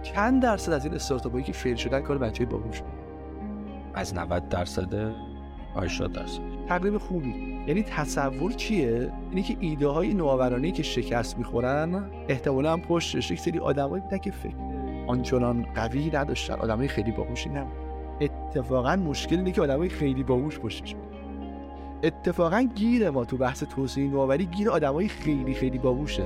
[0.04, 2.82] چند درصد از این استارتاپایی که فیل شدن کار بچه باهوش
[3.94, 5.14] از 90 درصد
[5.76, 6.42] 80 درصد.
[6.68, 7.64] تقریب خوبی.
[7.68, 13.40] یعنی تصور چیه؟ اینی که ایده های نوآورانه که شکست می‌خورن احتمالا هم پشتش یک
[13.40, 14.56] سری آدمایی بودن که فکر
[15.08, 16.54] آنچنان قوی نداشتن.
[16.54, 17.74] آدمای خیلی باهوشی نبود.
[18.22, 20.96] اتفاقا مشکل اینه که آدمای خیلی باهوش پشتش
[22.04, 26.24] اتفاقا گیر ما تو بحث توسعه نوآوری گیر آدمای خیلی خیلی باهوشه.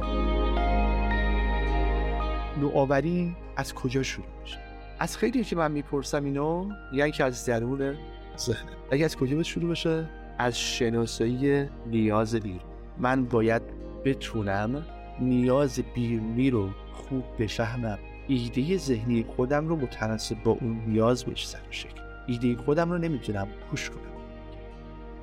[2.61, 4.66] نوآوری از کجا شروع میشه؟
[4.99, 7.97] از خیلی که من می‌پرسم اینو یعنی که از درون
[8.37, 12.59] ذهن اگه از کجا شروع بشه؟ از شناسایی نیاز بیرون
[12.99, 13.61] من باید
[14.05, 14.85] بتونم
[15.19, 17.99] نیاز بیرونی رو خوب بفهمم.
[18.27, 22.01] ایده ذهنی خودم رو متناسب با اون نیاز بهش سر شکل.
[22.27, 23.99] ایده خودم رو نمی‌تونم پوش کنم.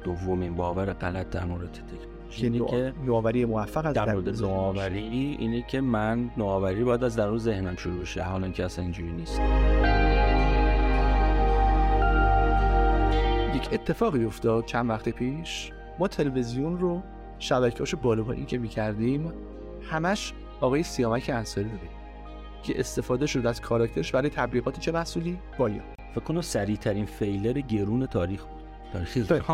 [0.04, 1.98] دومین باور غلط در مورد تکنولوژی.
[1.98, 7.38] یعنی که نوآوری موفق از در مورد نوآوری اینه که من نوآوری باید از درون
[7.38, 8.22] ذهنم شروع بشه.
[8.22, 9.40] حالا که اصلا اینجوری نیست.
[13.54, 15.72] یک اتفاقی افتاد چند وقت پیش.
[15.98, 17.02] ما تلویزیون رو
[17.38, 19.32] شبکه‌هاشو بالا پایین که می‌کردیم
[19.90, 21.78] همش آقای سیامک انصاری رو
[22.62, 25.82] که استفاده شد از کاراکترش برای تبلیغات چه محصولی؟ بایا
[26.14, 28.62] فکر کنم سریع ترین فیلر گرون تاریخ بود.
[28.92, 29.50] تاریخ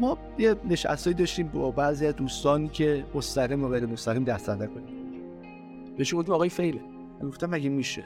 [0.00, 5.00] ما یه نشستایی داشتیم با بعضی از دوستان که مستقیم و غیر مستقیم دست کنیم.
[5.98, 6.80] بهش گفتیم آقای فیله
[7.22, 8.04] گفتم مگه میشه؟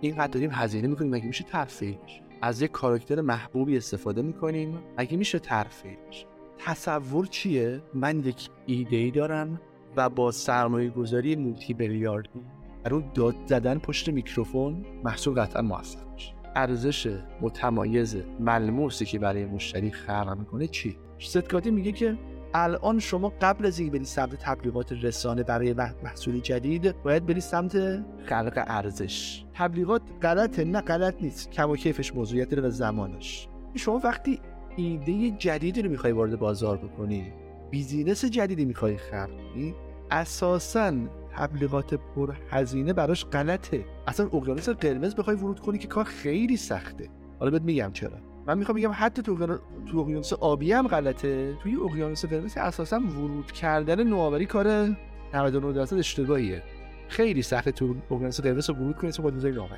[0.00, 5.16] اینقدر داریم هزینه می‌کنیم مگه میشه فیل بشه؟ از یک کاراکتر محبوبی استفاده می‌کنیم مگه
[5.16, 6.26] میشه فیل بشه؟
[6.58, 9.60] تصور چیه؟ من یک ایده ای دارم
[9.96, 12.40] و با سرمایه گذاری مولتی بلیاردی
[12.84, 16.34] در اون داد زدن پشت میکروفون محصول قطعا موفق میشه.
[16.56, 22.18] ارزش متمایز ملموسی که برای مشتری خلق می‌کنه چی؟ ستکاتی میگه که
[22.54, 27.76] الان شما قبل از اینکه بری سمت تبلیغات رسانه برای محصول جدید باید بری سمت
[28.24, 29.44] خلق ارزش.
[29.54, 31.50] تبلیغات غلطه نه غلط نیست.
[31.50, 33.48] کم و کیفش موضوعیت داره و زمانش.
[33.74, 34.40] شما وقتی
[34.76, 37.32] ایده جدیدی رو می‌خوای وارد بازار بکنی
[37.70, 39.74] بیزینس جدیدی می‌خوای خلق کنی
[40.10, 40.92] اساسا
[41.36, 43.84] تبلیغات پر هزینه براش غلطه.
[44.06, 47.08] اصلا اقیانوس قرمز بخوای ورود کنی که کار خیلی سخته.
[47.38, 48.31] حالا بهت میگم چرا.
[48.46, 49.58] من می‌خوام بگم حتی تو
[49.90, 51.54] تو اقیانوس آبی هم غلطه.
[51.62, 54.96] توی اقیانوس قرمز اساسا ورود کردن نوآوری کار
[55.34, 56.62] 99 درصد اشتباهیه.
[57.08, 59.76] خیلی سخته تو اقیانوس قرمز ورود کنی تو با نوآوری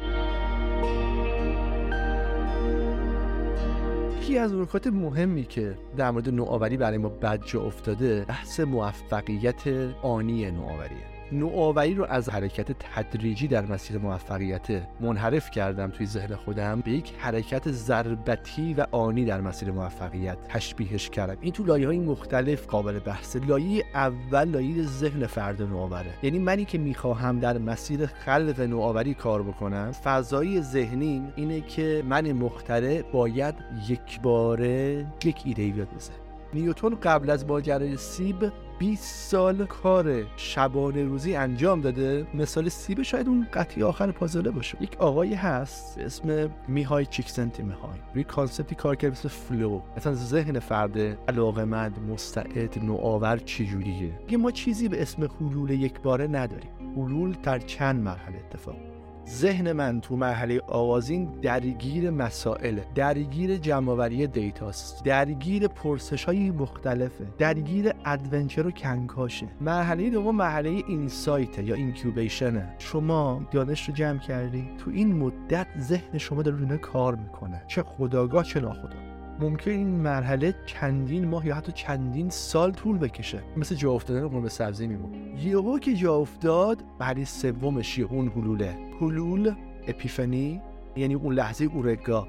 [4.20, 9.66] یکی از نکات مهمی که در مورد نوآوری برای ما بد افتاده بحث موفقیت
[10.03, 11.13] آنی نوآوریه.
[11.32, 17.12] نوآوری رو از حرکت تدریجی در مسیر موفقیت منحرف کردم توی ذهن خودم به یک
[17.18, 21.37] حرکت ضربتی و آنی در مسیر موفقیت تشبیهش کردم.
[21.40, 26.14] این تو لایه های مختلف قابل بحثه لایه اول لایه ذهن فرد نوآوره.
[26.22, 32.32] یعنی منی که می‌خواهم در مسیر خلق نوآوری کار بکنم فضای ذهنی اینه که من
[32.32, 33.54] مختره باید
[33.88, 36.12] یک باره یک ایده بیاد بزن
[36.54, 43.28] نیوتون قبل از ماجرای سیب 20 سال کار شبانه روزی انجام داده مثال سیب شاید
[43.28, 44.82] اون قطعه‌ی آخر پازله باشه.
[44.82, 47.98] یک آقایی هست به اسم میهای چیکسنت‌میهای.
[48.14, 49.80] روی concept ی کار کرد مثل flow.
[49.96, 56.26] مثلا ذهن فرد علاقمند مستعد نوآور چجوریه؟ یه ما چیزی به اسم حلول یک باره
[56.26, 56.70] نداریم.
[56.96, 58.93] حلول در چند مرحله اتفاق
[59.28, 67.26] ذهن من تو مرحله آغازین درگیر مسائل درگیر جمعآوری data ست درگیر پرسش های مختلفه
[67.38, 69.46] درگیر adventure و کنکاشه.
[69.60, 72.74] مرحله دوم مرحله insight یا incubation ه.
[72.78, 77.62] شما دانش رو جمع کردی تو این مدت ذهن شما روی کار می‌کنه.
[77.66, 79.13] چه خودآگاه چه ناخودآگاه.
[79.40, 84.49] ممکن این مرحله چندین ماه یا حتی چندین سال طول بکشه مثل جا افتادن قرمه
[84.49, 89.55] سبزی می‌مونه یهو که جا افتاد بعد سومش اون حلوله حلول
[89.88, 90.61] اپیفنی
[90.97, 92.29] یعنی اون لحظه اورگا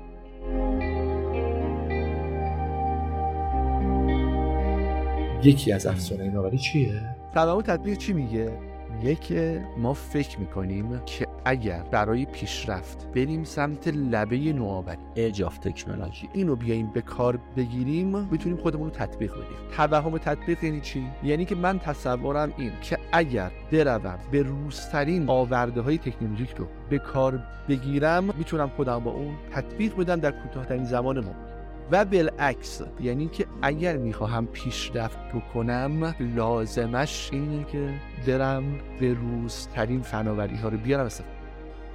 [5.44, 11.27] یکی از افسانه ناوری چیه؟ تمام تطبیق چی میگه؟ میگه که ما فکر می‌کنیم که
[11.45, 18.58] اگر برای پیشرفت بریم سمت لبه نوآوری اجاف تکنولوژی اینو بیایم به کار بگیریم می‌تونیم
[18.58, 19.58] خودمون رو تطبیق بدیم.
[19.77, 25.81] توهم تطبیق یعنی چی؟ یعنی که من تصورم این که اگر بروم به روزترین آورده
[25.81, 31.17] های تکنولوژیک رو به کار بگیرم می‌تونم خودم با اون تطبیق بدم در کوتاهترین زمان
[31.17, 31.55] ممکن
[31.91, 37.93] و بالعکس یعنی که اگر می‌خواهم پیشرفت بکنم لازمش اینه که
[38.28, 38.63] برم
[39.00, 41.06] به روزترین فناوری ها رو بیارم.
[41.06, 41.36] استفاده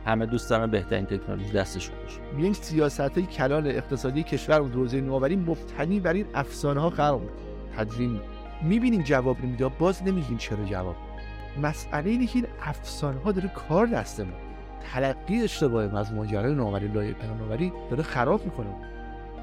[0.06, 2.20] همه دوست دارن بهترین تکنولوژی دستشون باشه.
[2.38, 7.20] این سیاست های کلان اقتصادی کشور و حوزه نوآوری مبتنی بر این افسانه ها قرار
[7.76, 8.20] تدوین.
[8.62, 10.96] می‌بینیم جواب نمیده باز نمیگیم چرا جواب.
[11.62, 14.32] مسئله اینه که این افسانه ها داره کار دستمون
[14.92, 18.70] تلقی اشتباه از ماجرای نوآوری لایه نوآوری داره خراب می‌کنه.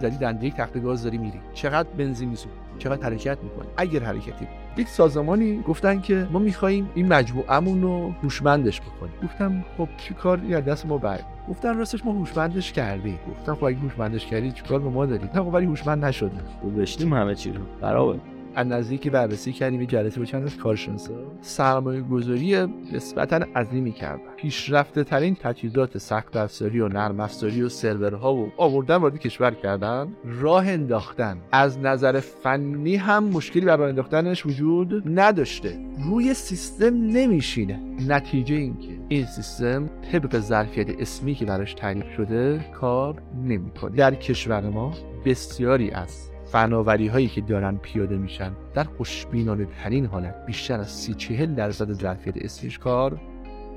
[0.02, 1.40] زدی دنده یک تخت گاز داری میری.
[1.54, 7.08] چقدر بنزین میسوزی؟ چقدر حرکت می‌کنی؟ اگر حرکتی یک سازمانی گفتن که ما می‌خوایم این
[7.08, 9.14] مجموعمون رو هوشمندش بکنیم.
[9.24, 13.20] گفتم خب چی کار یا دست ما بر؟ گفتن راستش ما هوشمندش کردیم.
[13.32, 16.32] گفتم خب اگه هوشمندش کردی چیکار به ما دارید خب ولی هوشمند نشده
[16.66, 17.62] گذاشتیم همه چی رو.
[17.82, 18.20] برابر
[18.58, 22.56] از نزدیک بررسی کردیم یه جلسه با چند از کارشناسا سرمایه گذاری
[22.93, 28.96] نسبتا عظیمی کردن پیشرفته ترین تجهیزات سخت افزاری و نرم افزاری و سرورها و آوردن
[28.96, 30.08] وارد کشور کردن.
[30.26, 31.38] راه انداختن.
[31.52, 35.80] از نظر فنی هم مشکلی بر راه انداختنش وجود نداشته.
[36.10, 37.80] روی سیستم نمیشینه.
[38.08, 43.96] نتیجه اینکه این سیستم طبق ظرفیت اسمی که براش تعریف شده کار نمی‌کنه.
[43.96, 44.93] در کشور ما
[45.26, 51.14] بسیاری از فناوری هایی که دارن پیاده میشن در خوشبینانه ترین حالت بیشتر از سی
[51.14, 53.22] چهل درصد ظرفیت اسمیش کار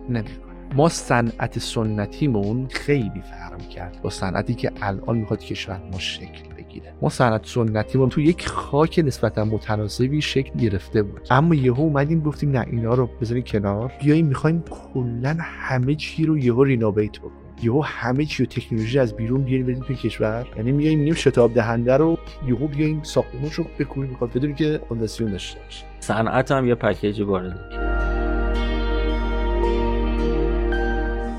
[0.09, 6.55] نمی‌کنه ما صنعت سنتیمون خیلی فرم کرد با صنعتی که الان می‌خواد کشور ما شکل
[6.59, 6.95] بگیره.
[7.03, 11.27] ما صنعت سنتیمون تو یک خاک نسبتا متناسبی شکل گرفته بود.
[11.31, 13.93] اما یهو اومدیم گفتیم نه اینا رو بذاریم کنار.
[14.01, 17.40] بیاییم می‌خوایم کلا همه چی رو یهو رینوویت بکنیم.
[17.63, 20.47] یهو همه چی و تکنولوژی از بیرون بیاریم بدیم توی کشور.
[20.57, 25.31] یعنی میایم نیم شتاب دهنده رو یهو بیایم ساختمونش رو بکنیم می‌خواد بدونیم که فونداسیون
[25.31, 25.85] داشته باشه.
[26.01, 27.59] صنعت هم یه پکیج وارد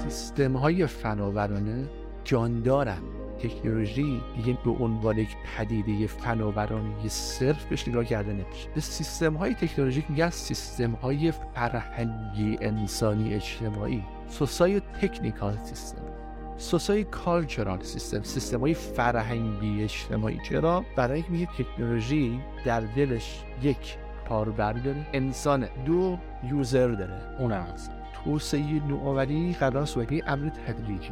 [0.03, 1.86] سیستم های فناورانه
[2.23, 3.01] جاندارن.
[3.39, 8.69] تکنولوژی دیگه به عنوان یک پدیده فناورانه صرف بهش نگاه کرده نمیشه.
[8.75, 14.03] به سیستم های تکنولوژیک میگن سیستم های فرهنگی انسانی اجتماعی.
[14.32, 16.02] سوسای تکنیکال سیستم
[16.58, 20.39] سوسای کالچرال سیستم سیستم های فرهنگی اجتماعی.
[20.50, 23.98] چرا؟ برای اینکه میگه تکنولوژی در دلش یک
[24.30, 31.12] کاربر داره انسان دو یوزر داره اونم هست توسعه نوآوری قرار صورت امر تدریجی.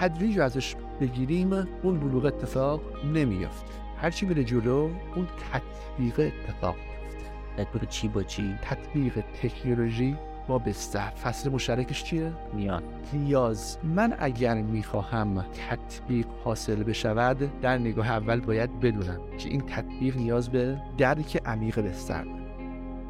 [0.00, 1.52] تدریج ازش بگیریم
[1.82, 3.72] اون بلوغ اتفاق نمیافته.
[3.96, 6.76] هرچی میره جلو اون تطبیق اتفاق
[7.58, 10.16] میفته چی با چی؟ تطبیق تکنولوژی
[10.48, 11.10] با بستر.
[11.10, 12.82] فصل مشترکش چیه؟ نیاز
[13.12, 13.78] نیاز.
[13.84, 20.48] من اگر می‌خواهم تطبیق حاصل بشود در نگاه اول باید بدونم که این تطبیق نیاز
[20.50, 22.24] به درک عمیق بستر.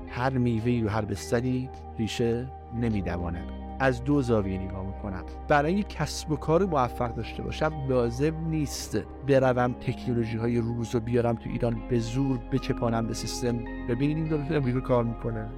[0.08, 2.46] هر میوه و هر بستری ریشه
[2.80, 3.44] نمیدواند.
[3.80, 5.24] از دو زاویه نگاه می‌کنم.
[5.48, 8.98] برای کسب و کار موفق داشته باشم لازم نیست
[9.28, 13.58] بروم تکنولوژی های روز رو بیارم تو ایران به زور بچپانم به سیستم.
[13.88, 15.48] ببینید این داره امریکا کار می‌کنه.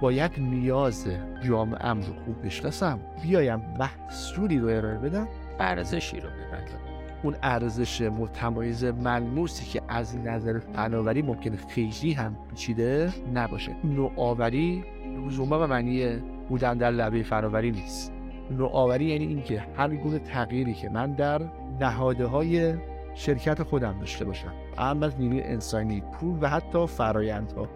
[0.00, 1.08] باید نیاز
[1.42, 3.00] جامعه رو خوب بشناسم.
[3.22, 5.28] بیایم محصولی رو ارائه بدم.
[5.60, 6.80] ارزشی رو ببندم.
[7.22, 13.72] اون ارزش متمایز ملموسی که از نظر فناوری ممکنه خیلی هم پیچیده نباشه.
[13.84, 14.84] نوآوری
[15.26, 16.16] لزوما به معنی
[16.48, 18.12] بودن در لبه فناوری نیست.
[18.50, 21.42] نوآوری یعنی اینکه هر گونه تغییری که من در
[21.80, 22.74] نهاده های
[23.14, 24.52] شرکت خودم داشته باشم.
[24.78, 27.68] اما از نیروی انسانی پول و حتی فرایندها.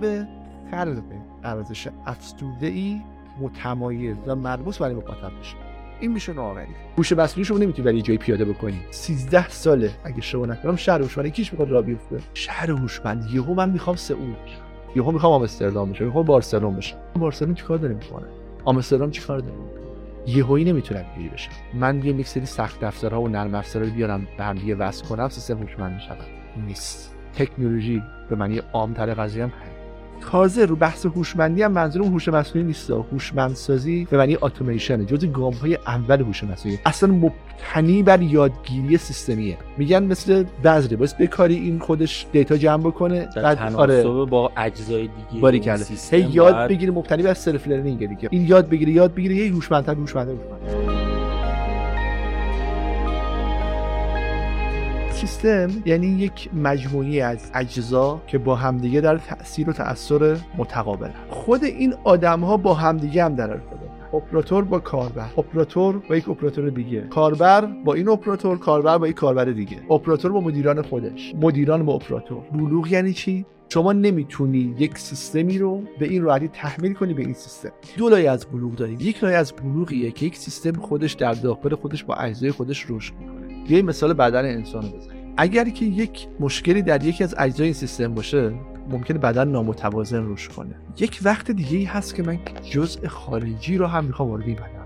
[0.00, 0.26] به
[0.70, 1.02] خلق
[1.44, 3.00] ارزش افزوده ای
[3.40, 5.56] متمایز و مربوط برای مخاطب بشه.
[6.00, 6.66] این میشه نوآوری.
[6.98, 8.80] هوش مصنوعی شما نمی‌تونی برای جای پیاده بکنی.
[8.90, 9.90] 13 ساله.
[10.04, 12.18] اگه شما نکنم شهر هوشمند کیش می‌خواد راه بیفته.
[12.34, 13.30] شهر هوشمند.
[13.32, 14.34] یهو من می‌خوام سئول
[14.96, 16.04] یهو می‌خوام آمستردام بشم.
[16.04, 16.96] می‌خوام بارسلون بشم.
[17.16, 18.26] بارسلون چیکار داره می‌کنه؟
[18.64, 19.54] آمستردام چیکار داره
[20.26, 21.50] یهویی نمی‌تونم اینجوری بشم.
[21.74, 25.06] من بیام یک سری سخت افزارها و نرم افزارها رو بیارم به هم دیگه وصل
[25.06, 26.26] کنم سیستم هوشمند می‌شود
[26.66, 27.14] نیست.
[27.34, 29.52] تکنولوژی به معنی عامتر قضیه هم
[30.20, 32.90] تازه رو بحث هوشمندی هم منظورم هوش مصنوعی نیست.
[32.90, 36.78] هوشمندسازی به معنی اتوماسیون جزء گام های اول هوش مصنوعی.
[36.86, 39.58] اصلا مبتنی بر یادگیری سیستمیه.
[39.78, 44.04] میگن مثل بذره باید بکاری این خودش دیتا جمع بکنه بعد آره.
[44.04, 48.28] با اجزای دیگه باری کرده هی یاد بگیره مبتنی بر self learning دیگه.
[48.32, 51.07] این یاد بگیره یاد بگیره هی هوشمندتر هوشمندتر هوشمندتر.
[55.20, 61.64] سیستم یعنی یک مجموعی از اجزا که با همدیگه در تاثیر و تاثر متقابل خود
[61.64, 65.28] این آدم ها با همدیگه هم در ارتباط اپراتور با کاربر.
[65.38, 67.00] اپراتور با یک اپراتور دیگه.
[67.00, 69.76] کاربر با این اپراتور کاربر با یک کاربر دیگه.
[69.90, 71.34] اپراتور با مدیران خودش.
[71.40, 72.42] مدیران با اپراتور.
[72.52, 77.34] بلوغ یعنی چی؟ شما نمی‌تونی یک سیستمی رو به این راحتی تحمیل کنی به این
[77.34, 77.70] سیستم.
[77.96, 78.98] دو لایه از بلوغ داریم.
[79.00, 83.14] یک لایه از بلوغیه که یک سیستم خودش در داخل خودش با اجزای خودش رشد
[83.20, 83.47] می‌کنه.
[83.68, 85.34] یه مثال بدن انسان رو بزنیم.
[85.36, 88.54] اگر که یک مشکلی در یکی از اجزای این سیستم باشه
[88.90, 90.74] ممکنه بدن نامتوازن رشد کنه.
[90.98, 92.38] یک وقت دیگه ای هست که من
[92.70, 94.78] جزء خارجی رو هم می‌خوام وارد بدن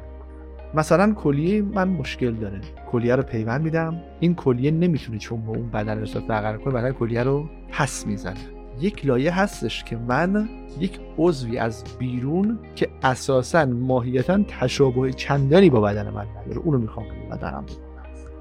[0.74, 2.60] مثلا کلیه من مشکل داره.
[2.90, 4.00] کلیه رو پیوند میدم.
[4.20, 8.40] این کلیه نمی‌تونه چون با اون بدن ارتباط برقرار کنه بدن کلیه رو پس می‌زنه.
[8.80, 10.48] یک لایه هستش که من
[10.80, 16.58] یک عضوی از بیرون که اساسا ماهیتا تشابه چندانی با بدن من نداره.
[16.58, 17.64] اونو می‌خوام بدنم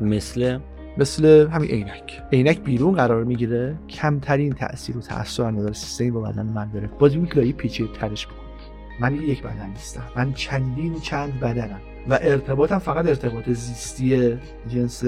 [0.01, 0.59] مثل
[0.97, 2.21] مثل همین عینک.
[2.31, 5.73] عینک بیرون قرار می‌گیره کمترین تاثیر و تاثیر نداره.
[5.73, 6.89] سیستمی با بدن من داره.
[6.99, 8.37] باز لایه پیچیده ترش بکنم
[8.99, 10.03] من یک بدن نیستم.
[10.15, 11.79] من چندین چند بدنم.
[12.09, 14.37] و ارتباطم فقط ارتباط زیستی
[14.67, 15.03] جنس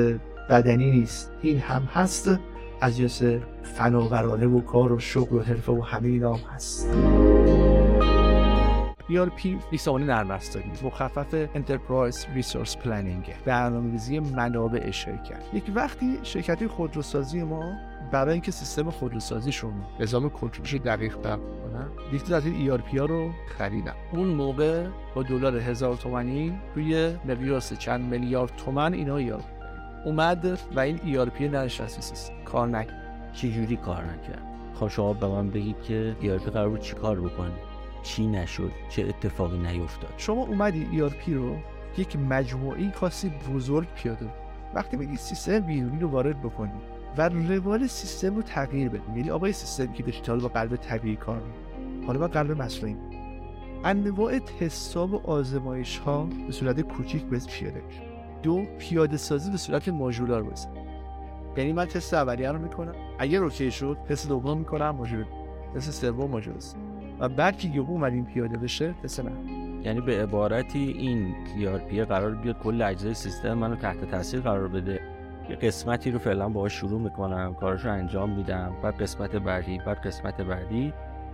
[0.50, 1.32] بدنی نیست.
[1.42, 2.40] این هم هست.
[2.82, 3.22] از جنس
[3.64, 6.90] فناورانه و کار و شغل و حرفه و همه اینا هم هست.
[9.14, 15.54] ERP سامانه نرم افزاری مخفف Enterprise Resource Planning برنامه‌ریزی منابع شرکت.
[15.54, 17.74] یک وقتی شرکتی خودروسازی ما
[18.12, 23.32] برای اینکه سیستم خودروسازیشون نظام کنترلش دقیق تر کنن یک از این ERP ها رو
[23.58, 23.96] خریدم.
[24.12, 29.44] اون موقع با دلار هزار تومانی روی مقیاس چند میلیارد تومن اینا ERP
[30.06, 32.34] اومد و این ERP ننشست سیستم.
[32.46, 33.32] کار نکرد.
[33.34, 34.44] چجوری کار نکرد؟
[34.76, 37.73] خب شما به من بگید که ERP قرار بود چی کار بکنه؟
[38.04, 41.56] چی نشد چه اتفاقی نیفتاد شما اومدی ERP رو
[41.98, 44.30] یک مجموعی کاسی بزرگ پیاده
[44.76, 46.72] وقتی میگی سیستم بیرونی رو وارد بکنی
[47.18, 51.42] و روال سیستم رو تغییر بدیم یعنی آقای سیستم که داشتی با قلب طبیعی کار
[52.08, 52.96] حالا با قلب مصنوعی.
[53.84, 57.84] انواع تستا و آزمایش ها به صورت کوچیک بهت پیاده
[58.44, 60.70] دو پیاده سازی به صورت ماژولار بزن
[61.58, 62.96] یعنی من تست اولیه رو می‌کنم.
[63.20, 65.26] اگر okay شد تست دوم می‌کنم ماژول
[65.76, 66.54] تست سوم ماژول
[67.20, 69.24] و بعد که یهو اومدیم پیاده بشه مثل
[69.84, 75.00] یعنی به عبارتی این ERP قرار بیاد کل اجزای سیستم منو تحت تاثیر قرار بده.
[75.50, 79.98] یه قسمتی رو فعلا باهاش شروع می‌کنم کارش رو انجام میدم بعد قسمت بعدی بعد
[79.98, 80.94] قسمت بعدی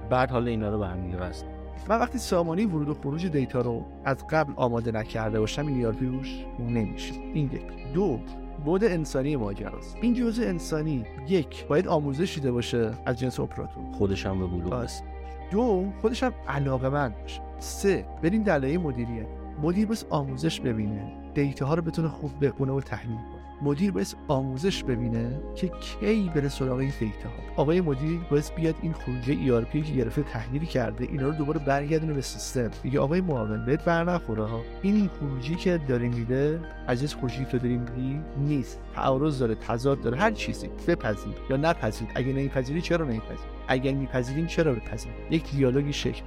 [0.10, 1.46] بعد حالا اینا رو به هم وصل
[1.90, 6.02] من وقتی سامانه ورود و خروج data رو از قبل آماده نکرده باشم این ERP
[6.02, 7.14] روش نمیشه.
[7.14, 7.94] این یک.
[7.94, 8.20] دو
[8.66, 9.98] بود انسانی ماجراست.
[10.02, 13.84] این جزء انسانی یک باید آموزش دیده باشه از جنس اپراتور.
[13.92, 15.04] خودش هم به بلوغ است.
[15.52, 17.42] دو خودش هم علاقه مند باشه.
[17.60, 19.28] سه بریم در مدیریت.
[19.62, 21.32] مدیر بس آموزش ببینه.
[21.34, 23.39] دیتا ها رو بتونه خوب بخونه و تحلیل کنه.
[23.62, 28.76] مدیر باید آموزش ببینه که کی بره سراغ این دیتا ها آقای مدیر باید بیاد
[28.82, 32.72] این خروجه ای که گرفته تحلیل کرده اینا رو دوباره برگردونه به سیستم.
[32.84, 34.62] میگه آقای معاون بهت برنخوره ها.
[34.82, 38.80] این این خروجی که داره میده از خروجی که داری میدی نیست.
[38.96, 40.70] تعارض داره تضاد داره هر چیزی.
[40.88, 42.08] بپذیر یا نپذیر.
[42.16, 46.24] اگه نمیپذیری چرا نمیپذیری؟ اگر میپذیریم چرا بپذیریم یک دیالوگی شکل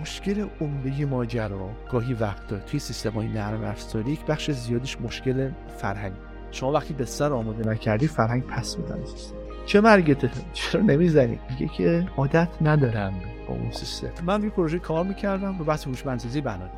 [0.00, 6.12] مشکل عمده ماجرا گاهی وقتا توی سیستم های نرم افزاری یک بخش زیادش مشکل فرهنگ
[6.52, 8.98] شما وقتی به سر آماده نکردی فرهنگ پس میدن
[9.66, 13.14] چه مرگته چرا نمی‌زنی؟ میگه که عادت ندارم
[13.48, 14.08] با اون سیستم.
[14.24, 16.68] من یه پروژه کار می‌کردم رو بحث هوشمندسازی بنا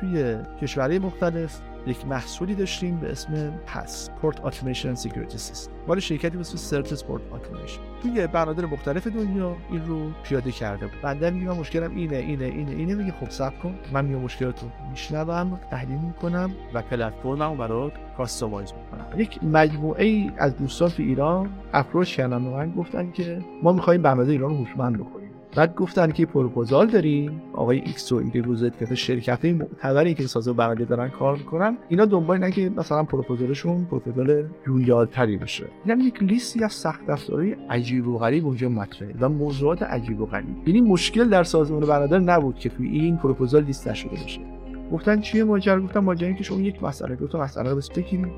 [0.00, 6.30] توی کشورهای مختلف یک محصولی داشتیم به اسم PASS Port Automation Security System مال شرکتی
[6.30, 11.00] به اسم Certus Port Automation توی بنادر مختلف دنیا این رو پیاده کرده بود.
[11.02, 12.94] بنده میگم مشکلم اینه اینه اینه اینه.
[12.94, 13.74] میگه خب صبر کن.
[13.92, 19.20] من میام مشکلاتو میشنوم تحلیل می‌کنم و پلتفرمم برات customize می‌کنم.
[19.20, 24.02] یک مجموعه ای از دوستان تو ایران approach کردن به من گفتن که ما می‌خوایم
[24.02, 25.17] بنادر ایران رو هوشمند بکنیم.
[25.58, 30.52] بعد گفتن که پروپوزال داریم آقای ایکس و ایگری روزت که شرکت معتبری که سازه
[30.52, 36.22] برنده دارن کار می‌کنن اینا دنبال اینن که مثلا پروپوزالشون پروپوزال رویالتری بشه یعنی یک
[36.22, 40.68] لیستی از سخت افزارهای عجیب و غریب اونجا مطرحه و موضوعات عجیب و غریب.
[40.68, 44.57] یعنی مشکل در سازمان برادر نبود که توی این پروپوزال لیست نشده باشه.
[44.92, 47.88] گفتن چیه ماجرا؟ گفتم ماجرا که شما یک مسئله دو تا مسئله بس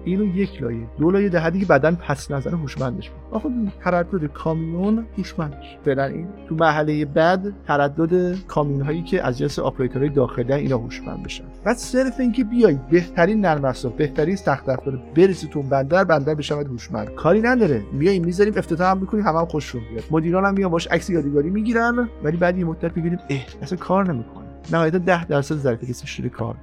[0.05, 3.49] اینو یک لایه دو لایه دهدی که بعدن پس نظر هوشمندش آخه
[3.85, 5.79] تردد کامیون هوشمندش.
[5.85, 11.23] فعلا این تو مرحله بعد تردد کامیون هایی که از جنس اپراتورهای داخلی اینا هوشمند
[11.23, 11.45] بشن.
[11.65, 16.67] بعد صرف اینکه بیای بهترین نرم افزار بهترین سخت افزار برسی تو بندر بندر بشود
[16.67, 17.15] هوشمند.
[17.15, 17.83] کاری نداره.
[17.93, 21.51] میای می‌ذاریم افتتاح هم می‌کنیم همه هم خوششون بیاد مدیران هم میان باش عکس یادگاری
[21.51, 24.50] می‌گیرن ولی بعد یه مدت می‌بینیم اه اصلا کار نمی‌کنه.
[24.73, 26.57] نهایتا 10 درصد ظرفیت شده کار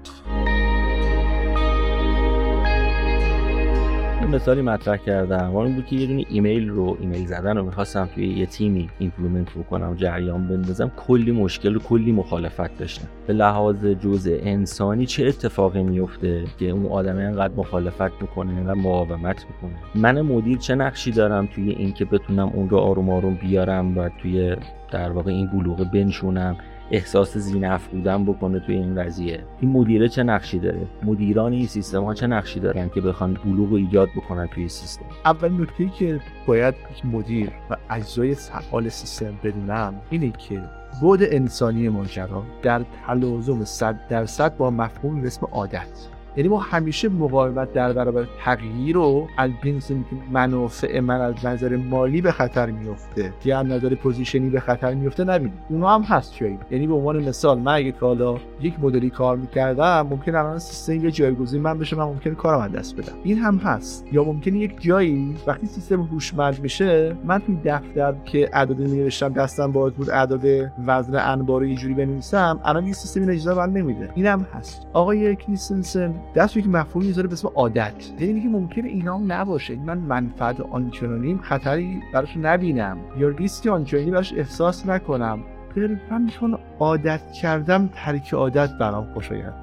[4.22, 5.56] یه مثالی مطرح کردم.
[5.56, 9.49] اون بود که یه دونه ایمیل رو ایمیل زدن رو می‌خواستم توی یه تیمی implement
[9.70, 10.91] کنم جریان بندازم.
[11.08, 13.08] کلی مشکل و کلی مخالفت داشتم.
[13.28, 19.45] به لحاظ جزء انسانی چه اتفاقی میفته که اون آدم اینقدر مخالفت می‌کنه اینقدر مقاومت
[19.50, 24.10] می‌کنه؟ من مدیر چه نقشی دارم توی اینکه بتونم اون رو آروم آروم بیارم و
[24.22, 24.56] توی
[24.91, 26.58] در واقع این بلوغه بنشونم؟
[26.92, 29.44] احساس ذی‌نفع بودن بکنه توی این قضیه.
[29.62, 33.74] این مدیره چه نقشی داره؟ مدیران این سیستم ها چه نقشی دارن که بخوان بلوغ
[33.74, 35.06] ایجاد بکنن توی سیستم.
[35.26, 40.62] اول نکته که باید مدیر و اجزای فعال سیستم بدونن اینه که
[41.01, 46.16] بعد انسانی ماجرا در تلازم 100 درصد با مفهومی به اسم عادت.
[46.38, 49.92] یعنی ما همیشه مقاومت در برابر تغییر رو از جنس
[50.32, 54.94] منافع من از نظر مالی به خطر میفته یا از نظر position ی به خطر
[54.94, 56.60] میفته نبینید اونا هم هست جایی.
[56.72, 61.12] یعنی به عنوان مثال من اگه حالا یک مدلی کار می‌کردم ممکن الان سیستم یه
[61.12, 63.14] جایگزین من بشه من ممکن کارم از دست بدم.
[63.24, 64.06] این هم هست.
[64.12, 69.72] یا ممکنه یک جایی وقتی سیستم هوشمند میشه من توی دفتر که اعداد نوشتم دستم
[69.72, 70.46] باز بود اعداد
[70.86, 74.10] وزن انبار رو یه جوری بنویسم الان یه سیستم این اجازه من نمیده.
[74.16, 74.88] اینم هست.
[74.94, 77.93] آقای کریستنسن دست یک مفهومی می‌ذاره به اسم عادت.
[78.19, 79.75] یعنی که ممکنه اینا هم نباشه.
[79.75, 82.97] من منفعت آنچنانیم خطری براش نبینم.
[83.17, 85.39] یا ریسک آنچنانی براش احساس نکنم.
[86.11, 89.53] من چون عادت کردم ترک عادت برام ناخوشایند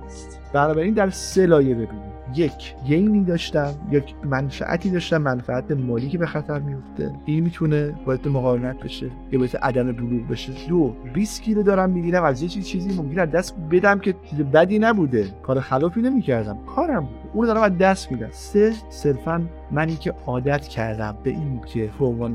[0.53, 6.19] بنابراین در سه لایه ببینیم یک gain ی داشتم یک منفعتی داشتم منفعت مالی که
[6.19, 10.53] به خطر میفته این می‌تونه باعث مقاومت بشه یا باعث عدم بلوغ بشه.
[10.69, 14.79] دو ریسکی رو دارم می‌گیرم از یه چیزی ممکن از دست بدم که چیز بدی
[14.79, 15.27] نبوده.
[15.43, 16.59] کار خلافی نمی‌کردم.
[16.77, 18.29] کارم بوده اون دارم از دست میدم.
[18.31, 21.91] سه صرفا منی که عادت کردم به این که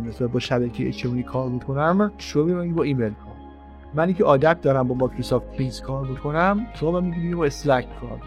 [0.08, 3.12] مثلا با شبکه اجتماعی کار می‌کنم شروع با ایمیل
[3.94, 8.22] منی که عادت دارم با مایکروسافت تیمز کار می‌کنم شما میگی با اسلک کار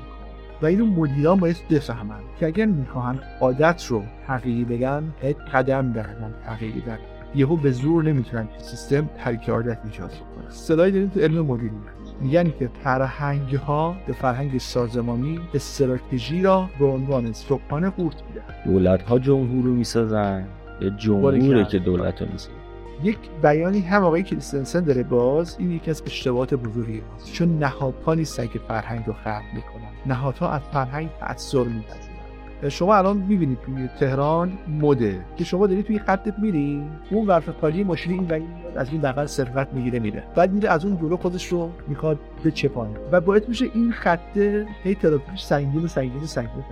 [0.63, 6.35] و اینو مدیران باید بفهمن که اگر می‌خواهن عادت رو تغییر بگن هیچ قدم بردن
[6.47, 6.99] تغییر بدن
[7.35, 11.71] یهو به زور نمی‌تونن سیستم ترک عادت ایجاد کنه صدای داریم تو علم مدیری
[12.21, 19.03] میگن که فرهنگ ها به فرهنگ سازمانی استراتژی را به عنوان صبحانه قورت میدن دولت
[19.03, 20.47] ها جمهور رو می‌سازن؟
[20.81, 22.62] یا جمهوره که دولت رو می‌سازن
[23.03, 28.15] یک بیانی هم آقای کریستنسن داره باز این یکی از اشتباهات بزرگی هست چون نهادها
[28.15, 29.93] نیستن که فرهنگ رو خلق می‌کنن.
[30.07, 32.69] نهادها از فرهنگ تاثر میپذیرن.
[32.69, 35.25] شما الان می‌بینید توی تهران مده.
[35.37, 38.41] که شما دارید توی خط میری اون ورف خالی ماشین این و
[38.79, 40.25] از این بغل ثروت می‌گیره میره.
[40.35, 44.37] بعد میره از اون جلو خودش رو می‌خواد به چپانه و باید میشه این خط
[44.85, 46.65] هی ترافیک سنگین و سنگین و سنگین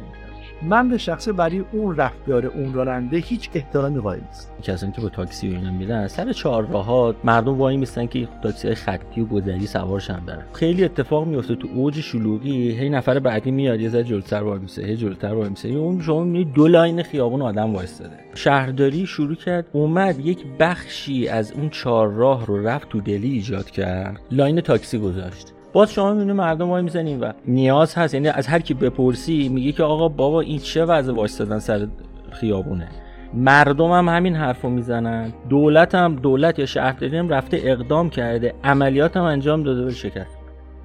[0.63, 5.09] من به شخصه برای اون رفتار اون راننده هیچ احترامی قائل نیست کسانی که با
[5.09, 10.21] تاکسی و اینا میرن سر چهارراه مردم وای میستن که تاکسی خطی و گذری سوارشن
[10.27, 10.45] برن.
[10.53, 14.83] خیلی اتفاق میفته تو اوج شلوغی هی نفر بعدی میاد یه ذره جلوتر وای میسه
[14.83, 18.17] هی جلوتر وای میسه اون شما می‌بینید دو line خیابون آدم وایستاده.
[18.35, 24.61] شهرداری شروع کرد اومد یک بخشی از اون چهارراه رو رفت تودلی ایجاد کرد line
[24.61, 25.53] تاکسی گذاشت.
[25.73, 28.15] باز شما می‌بینید مردم وای میستن و نیاز هست.
[28.15, 31.87] یعنی از هر کی بپرسی میگه که آقا بابا این چه وضع وایستادن سر
[32.31, 32.89] خیابونه.
[33.35, 35.33] مردم هم همین حرفو می‌زنن.
[35.49, 38.55] دولت هم دولت یا شهرداری هم رفته اقدام کرده.
[38.65, 39.91] عملیات هم انجام داده به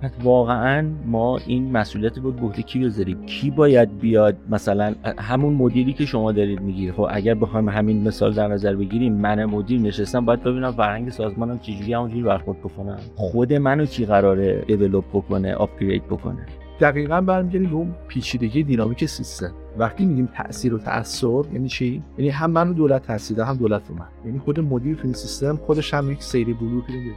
[0.02, 5.94] شکست واقعا ما این مسئولیت بود بهده کی بذاریم؟ کی باید بیاد مثلا همون مدیری
[5.94, 10.26] که شما دارید میگیر خب اگر بخوایم همین مثال در نظر بگیریم من مدیر نشستم
[10.26, 16.06] باید ببینم فرهنگ سازمانم چجوری همونجوری برخورد بکنم خود منو کی قراره دیولپ بکنه آپگرید
[16.06, 16.46] بکنه؟
[16.80, 19.52] دقیقا برمیگردیم به اون پیچیدگی دینامیک سیستم.
[19.78, 23.96] وقتی میگیم تاثیر و تاثر یعنی چی؟ یعنی هم من دولت تاثیر هم دولت رو
[23.96, 24.08] من.
[24.26, 27.12] یعنی خود مدیر تو سیستم خودش هم یک سری بلوغی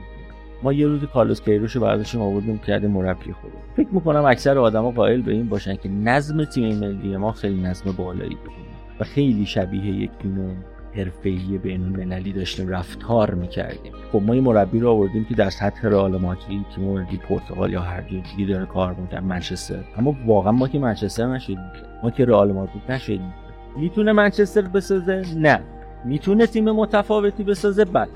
[0.63, 3.53] ما یه روزی کارلوس کیروش رو برداشتیم آوردیم کردیم مربی خود.
[3.77, 7.93] فکر می‌کنم اکثر آدما قائل به این باشن که نظم تیم ملی ما خیلی نظم
[7.93, 8.53] بالایی بود
[9.01, 13.93] و خیلی شبیه یک تیم حرفه‌ای المللی داشتیم رفتار می‌کردیم.
[14.13, 17.81] خب ما یه مربی رو آوردیم که در سطح رئال مادرید که مردی پرتغال یا
[17.81, 19.85] هر جایی داره کار می‌کنه منچستر.
[19.99, 21.59] اما واقعا ما که منچستر نشدیم
[22.03, 23.35] ما که رئال مادرید نشدیم.
[23.77, 25.61] می‌تونه منچستر بسازه؟ نه.
[26.05, 28.09] می‌تونه تیم متفاوتی بسازه؟ بله.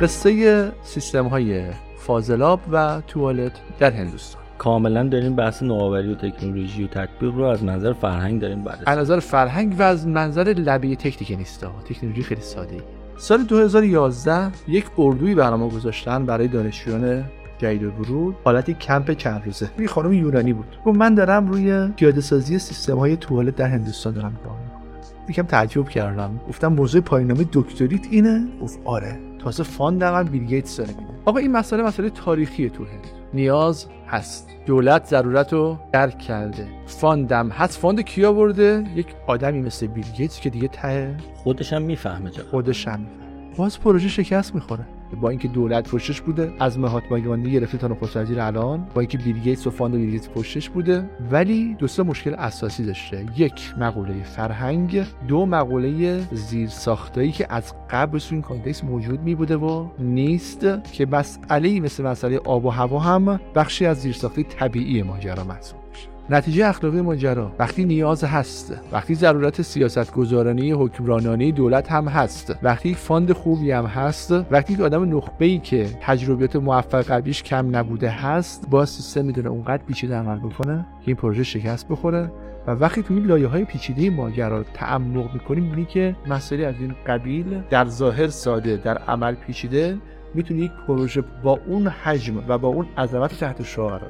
[0.00, 1.64] قصه سیستم های
[1.96, 4.42] فاضلاب و توالت در هندوستان.
[4.58, 8.98] کاملا داریم بحث نوآوری و تکنولوژی و تطبیق رو از نظر فرهنگ داریم بررسی از
[8.98, 12.76] نظر فرهنگ و از منظر لبه تکنیک نیست تکنولوژی خیلی ساده.
[13.16, 17.24] سال 2011 یک اردوی برنامه گذاشتن برای دانشجویان
[17.58, 18.36] جدید ورود.
[18.44, 19.70] حالتی کمپ چند روزه.
[19.78, 20.78] یه خانم یونانی بود.
[20.84, 25.28] گفت من دارم روی پیاده سازی سیستم های توالت در هندوستان دارم کار می‌کنم.
[25.28, 26.40] یکم تعجب کردم.
[26.48, 29.25] گفتم موضوع پایان‌نامه دکتریت اینه؟ گفت آره.
[29.38, 33.06] تازه fund م هم بیل گیتس داره میده آقا این مسئله مسئله تاریخی تو هند.
[33.34, 34.48] نیاز هست.
[34.66, 36.68] دولت ضرورت رو درک کرده.
[36.86, 37.78] fund م هست.
[37.78, 42.88] fund کی آورده یک آدمی مثل بیل گیتس که دیگه ته خودش هم می‌فهمه خودش
[42.88, 43.56] هم می‌فهمه.
[43.56, 44.84] باز پروژه شکست می‌خوره.
[45.20, 49.18] با اینکه دولت پشتش بوده از مهاتما گاندی گرفته تا نخست وزیر الان با اینکه
[49.18, 51.10] بیل گیتس و fund بیل گیتس پشتش بوده.
[51.30, 53.26] ولی دو مشکل اساسی داشته.
[53.36, 59.34] یک مقوله فرهنگ دو مقوله زیر ساختایی که از قبل تو این context موجود می
[59.34, 64.42] بوده و نیست که مسئله مثل مسئله آب و هوا هم بخشی از زیر ساخته
[64.42, 65.86] طبیعی ماجرا محسوب
[66.30, 67.52] نتیجه اخلاقی ماجرا.
[67.58, 68.80] وقتی نیاز هست.
[68.92, 72.58] وقتی ضرورت سیاست گذارانی حکمرانانه دولت هم هست.
[72.62, 74.32] وقتی fund خوبی هم هست.
[74.50, 79.48] وقتی که آدم نخبه ای که تجربیات موفق قبلیش کم نبوده هست باز سیستم می‌تونه
[79.48, 82.30] اونقدر پیچیده عمل بکنه که این پروژه شکست بخوره.
[82.66, 86.94] و وقتی تو این لایه های پیچیده ماجرا تعمق می‌کنیم می‌بینی که مسئله از این
[87.06, 89.98] قبیل در ظاهر ساده در عمل پیچیده.
[90.34, 94.00] می‌تونه یک پروژه با اون حجم و با اون عظمت تحت شعار.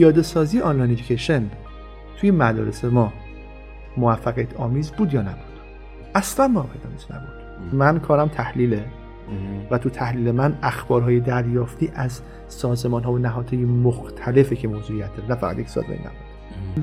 [0.00, 1.50] پیاده سازی آنلاین ایژوکیشن
[2.20, 3.12] توی مدارس ما
[3.96, 5.60] موفقیت آمیز بود یا نبود؟
[6.14, 7.74] اصلا موفقیت آمیز نبود.
[7.74, 8.84] من کارم تحلیله
[9.70, 15.34] و تو تحلیل من اخبارهای دریافتی از سازمان ها و نهادهای مختلفه که موضوعیت نه
[15.34, 16.29] فقط یک سازمان نبود.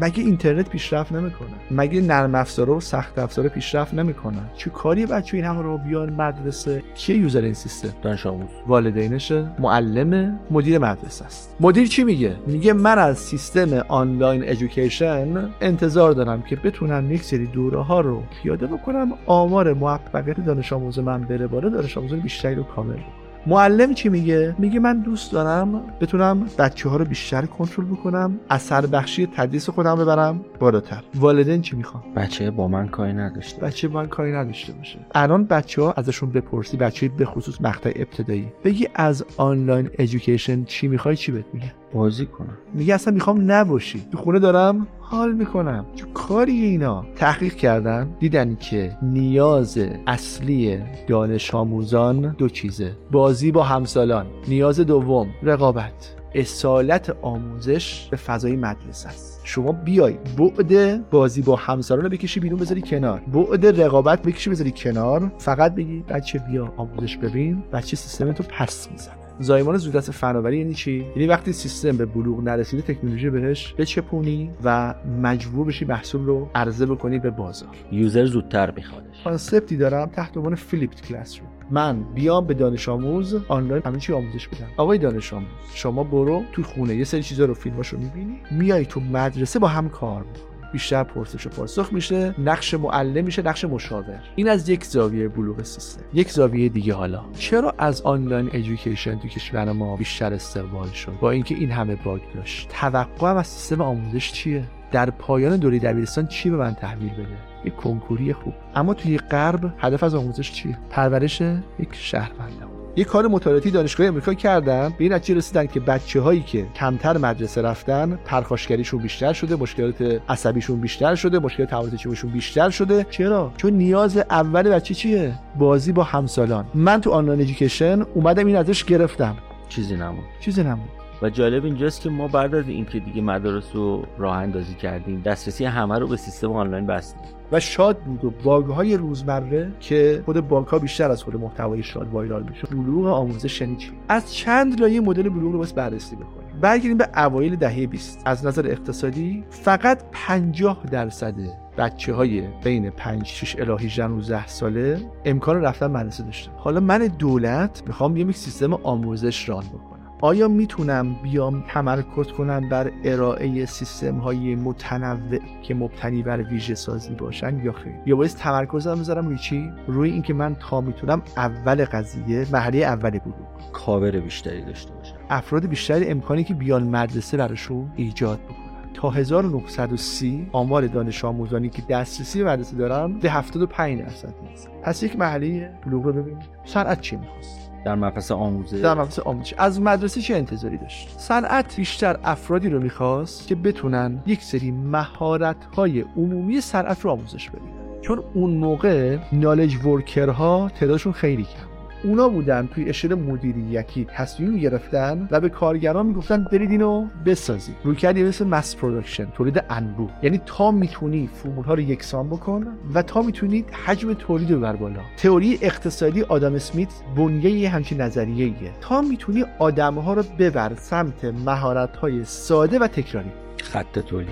[0.02, 5.38] مگه اینترنت پیشرفت نمی‌کنه؟ مگه نرم افزار و سخت افزار پیشرفت نمی‌کنن؟ چه کاری بچه
[5.38, 8.50] این همه رو بیان مدرسه؟ کی یوزر این سیستم؟ دانش آموز.
[8.68, 9.46] والدینشه.
[9.60, 11.56] معلم مدیر مدرسه است.
[11.60, 17.48] مدیر چی میگه؟ میگه من از سیستم آنلاین ادویکیشن انتظار دارم که بتونم یک سری
[17.48, 22.56] دوره ها رو پیاده بکنم آمار موفقیت دانش آموز من بره بالا دانش آموز بیشتری
[22.56, 22.98] رو کامل
[23.46, 28.86] معلم چی میگه؟ میگه من دوست دارم بتونم بچه ها رو بیشتر کنترل بکنم اثر
[28.86, 31.04] بخشی تدریس خودم ببرم بالاتر.
[31.16, 33.62] والدین چی می‌خوان؟ بچه با من کاری نداشته.
[33.62, 35.00] بچه با من کاری نداشته باشه.
[35.16, 38.48] الان بچه ها ازشون بپرسی بچه به خصوص مقطع ابتدایی.
[38.64, 42.58] بگی از آنلاین ادویکیشن چی می‌خوای چی بهت میگه بازی کنم.
[42.74, 44.08] میگه اصلا می‌خوام نباشی.
[44.12, 45.86] تو خونه دارم حال می‌کنم.
[45.96, 48.10] چه کاری اینا؟ تحقیق کردن.
[48.20, 52.92] دیدن که نیاز اصلی دانش آموزان دو چیزه.
[53.12, 54.26] بازی با همسالان.
[54.48, 56.16] نیاز دوم رقابت.
[56.36, 59.42] اصالت آموزش به فضای مدرسه است.
[59.44, 63.20] شما بیای بعد بازی با همسران رو بکشی بیرون بذاری کنار.
[63.20, 65.32] بعد رقابت بکشی بذاری کنار.
[65.38, 67.64] فقط بگی بچه بیا آموزش ببین.
[67.74, 69.27] بچه سیستم تو پس می‌زنه.
[69.40, 74.96] زایمان زودرس فناوری یعنی چی؟ یعنی وقتی سیستم به بلوغ نرسیده تکنولوژی بهش بچپونی و
[75.22, 77.70] مجبور بشی محصول رو عرضه بکنی به بازار.
[77.92, 83.36] user زودتر میخوادش concept ی دارم تحت عنوان flipped classroom من بیام به دانش آموز
[83.48, 84.68] آنلاین همین چی آموزش بدم.
[84.78, 89.00] آقای دانش آموز شما برو تو خونه یه سری چیزا رو فیلماشو می‌بینی میای تو
[89.00, 90.57] مدرسه با هم کار می‌کنی.
[90.72, 94.20] بیشتر پرسش و پاسخ میشه نقش معلم میشه نقش مشاور.
[94.36, 96.02] این از یک زاویه بلوغ سیستم.
[96.14, 97.22] یک زاویه دیگه حالا.
[97.38, 102.22] چرا از online education تو کشور ما بیشتر استقبال شد؟ با اینکه این همه bug
[102.36, 102.70] داشت.
[102.70, 107.76] توقع از سیستم آموزش چیه؟ در پایان دوره دبیرستان چی به من تحویل بده؟ یک
[107.76, 108.54] کنکوری خوب.
[108.76, 111.42] اما توی غرب هدف از آموزش چیه؟ پرورش
[111.80, 112.77] یک شهروند.
[112.98, 114.90] یه کار مطالعاتی دانشگاه امریکا کردن.
[114.90, 120.22] به این نتیجه رسیدن که بچه هایی که کمتر مدرسه رفتن پرخاشگریشون بیشتر شده مشکلات
[120.30, 121.94] عصبیشون بیشتر شده مشکلات تمایز
[122.34, 123.06] بیشتر شده.
[123.10, 126.66] چرا؟ چون نیاز اول بچه چیه؟ بازی با همسالان.
[126.74, 129.38] من تو آنلاین ادویکیشن اومدم این ازش گرفتم.
[129.70, 134.06] چیزی نمون چیزی نمون و جالب اینجاست که ما بعد از اینکه دیگه مدارس رو
[134.18, 137.22] راه اندازی کردیم دسترسی همه رو به سیستم آنلاین بستیم.
[137.52, 141.84] و شاد بود و باگ های روزمره که خود باگ ها بیشتر از خود محتوای
[141.84, 143.78] شاد وایرال میشه بلوغ آموزش یعنی
[144.10, 146.60] از چند لایه مدل بلوغ رو بس بررسی بکنیم.
[146.62, 151.36] برگردیم به اوایل دهه 20 از نظر اقتصادی فقط 50 درصد
[151.78, 157.08] بچه های بین 5 6 الی 18 19 ساله امکان رفتن مدرسه داشته حالا من
[157.20, 159.97] دولت می‌خوام یک سیستم آموزش ران بکنم.
[160.22, 167.14] آیا می‌تونم بیام تمرکز کنم بر ارائه سیستم های متنوع که مبتنی بر ویژه سازی
[167.14, 171.86] باشن یا خیر؟ یا باید تمرکزم بذارم روی چی؟ روی اینکه من تا می‌تونم اول
[171.86, 175.16] قضیه مرحله اول بلوغ کاور بیشتری داشته باشم.
[175.30, 181.82] افراد بیشتری امکانی که بیان مدرسه براشون ایجاد بکنم تا 1930 آمار دانش آموزانی که
[181.90, 187.02] دسترسی به مدرسه دارن به 75 درصد می‌رسه پس یک محله بلوغ رو ببینید صنعت
[187.02, 188.80] چی می‌خواست؟ در مبحث آموزش.
[188.80, 189.54] در مبحث آموزش.
[189.58, 195.56] از مدرسه چه انتظاری داشت؟ صنعت بیشتر افرادی رو می‌خواست که بتونن یک سری مهارت
[195.76, 197.62] های عمومی صنعت رو آموزش بدن.
[198.02, 204.58] چون اون موقع knowledge worker ها تعدادشون خیلی کم اونا بودن توی اشل مدیریتی تصمیم
[204.58, 210.10] گرفتن و به کارگران می‌گفتن برید اینو بسازید رویکردی مثل mass production تولید انبوه.
[210.24, 214.76] یعنی تا می‌تونی فرمول ها رو یکسان بکن و تا می‌تونید حجم تولید رو ببر
[214.76, 215.00] بالا.
[215.18, 221.26] تئوری اقتصادی آدم اسمیت مبنی همچین نظریه ایه تا می‌تونی آدم ها رو ببر سمت
[221.26, 223.32] مهارت های ساده و تکراری.
[223.64, 224.30] خط تولید.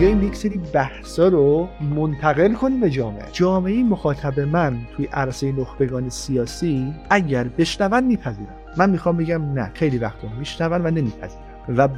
[0.00, 3.24] بیایم یک سری بحثا رو منتقل کنیم به جامعه.
[3.32, 8.54] جامعه مخاطب من توی عرصه نخبگان سیاسی اگر بشنون میپذیرم.
[8.76, 11.42] من می‌خوام بگم نه خیلی وقتا میشنون و نمیپذیرم.
[11.76, 11.88] و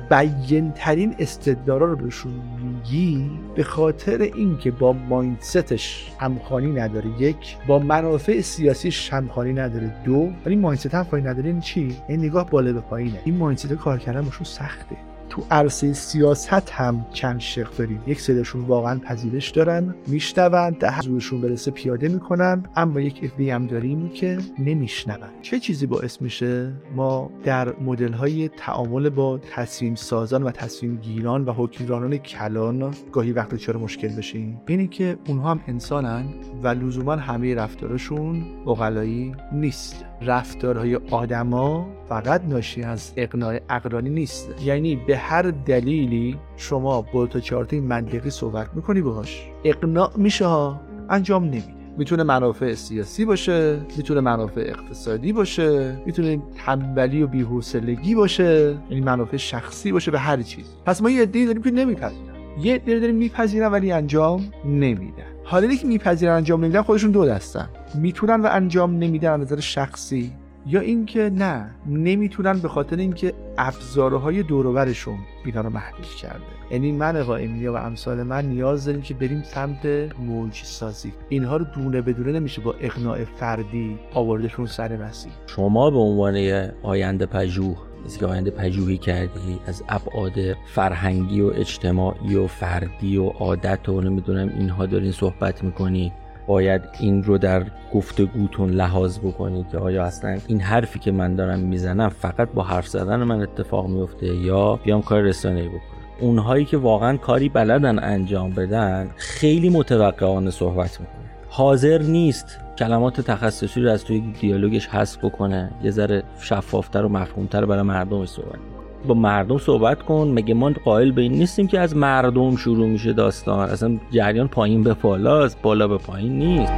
[0.75, 2.33] ترین استدلال رو بهشون
[2.63, 7.11] میگی به خاطر اینکه با ماینستش همخوانی نداره.
[7.19, 9.95] یک با منافع سیاسیش همخوانی نداره.
[10.05, 13.19] دو ولی ماینست همخوانی نداره این چی؟ این نگاه بالا به پایینه.
[13.25, 15.12] این ماینست کار کردن بهشون سخته.
[15.33, 18.03] تو عرصه سیاست هم چند شق داریم.
[18.07, 23.67] یک سریشون واقعا پذیرش دارن میشنون ده زورشون برسه پیاده می‌کنن اما یک افبی هم
[23.67, 25.29] داریم که نمیشنون.
[25.43, 31.45] چه چیزی باعث میشه؟ ما در مدل های تعامل با تصمیم سازان و تصمیم گیران
[31.45, 34.61] و حکمرانان کلان گاهی وقت چرا مشکل بشیم.
[34.67, 36.25] اینه که اونها هم انسانن
[36.63, 40.05] و لزوما همه رفتارشون اقلایی نیست.
[40.27, 44.55] رفتارهای آدما فقط ناشی از اقناع اقرانی نیست.
[44.65, 50.81] یعنی به هر دلیلی شما با تا چارت منطقی صحبت می‌کنی باهاش اقناع میشه ها
[51.09, 51.83] انجام نمیده.
[51.99, 59.37] می‌تونه منافع سیاسی باشه می‌تونه منافع اقتصادی باشه می‌تونه تنبلی و بی‌حوصلگی باشه یعنی منافع
[59.37, 62.33] شخصی باشه به هر چیز پس ما یه عده‌ای داریم که نمیپذیرن.
[62.63, 65.32] یه عده داریم میپذیرن ولی انجام نمیدن.
[65.45, 67.69] حالا که میپذیرن انجام نمیدن خودشون دو دستن.
[67.95, 70.33] می‌تونن و انجام نمیدن از نظر شخصی
[70.67, 76.45] یا اینکه نه نمی‌تونن به خاطر اینکه ابزارهای دوروبرشون اینا رو محدود کرده.
[76.71, 79.87] یعنی من قائمی و امثال من نیاز داریم که بریم سمت
[80.19, 85.99] موج سازی اینها رو دونه بدونه نمیشه با اقناع فردی آوردشون سر مسیر شما به
[85.99, 86.37] عنوان
[86.83, 90.33] آینده پژوه چیزی که آینده پژوهی کردی از ابعاد
[90.67, 96.13] فرهنگی و اجتماعی و فردی و عادت و نمی‌دونم اینها دارین صحبت می‌کنی.
[96.47, 101.59] باید این رو در گفتگوتون لحاظ بکنید که آیا اصلا این حرفی که من دارم
[101.59, 105.81] می‌زنم فقط با حرف زدن من اتفاق میفته یا بیام کار رسانه‌ای بکنم؟
[106.21, 111.17] اونهایی که واقعا کاری بلدن انجام بدن خیلی متوقعانه صحبت می‌کنه
[111.49, 115.71] حاضر نیست کلمات تخصصی رو از توی دیالوگش حذف بکنه.
[115.83, 118.59] یه ذره شفافتر و مفهومتر برای مردمش صحبت
[119.07, 120.33] با مردم صحبت کن.
[120.35, 124.83] مگه ما قائل به این نیستیم که از مردم شروع میشه داستان؟ اصلا جریان پایین
[124.83, 126.73] به از بالا به پایین نیست.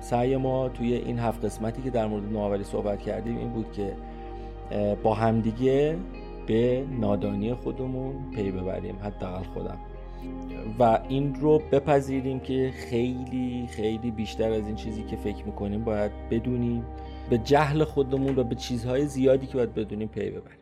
[0.00, 3.92] سعی ما توی این هفت قسمتی که در مورد نوآوری صحبت کردیم این بود که
[5.02, 5.96] با همدیگه
[6.46, 8.96] به نادانی خودمون پی ببریم.
[9.02, 9.78] حداقل خودم.
[10.78, 16.12] و این رو بپذیریم که خیلی خیلی بیشتر از این چیزی که فکر می‌کنیم باید
[16.30, 16.84] بدونیم.
[17.30, 20.58] به جهل خودمون و به چیزهای زیادی که باید بدونیم پی ببریم.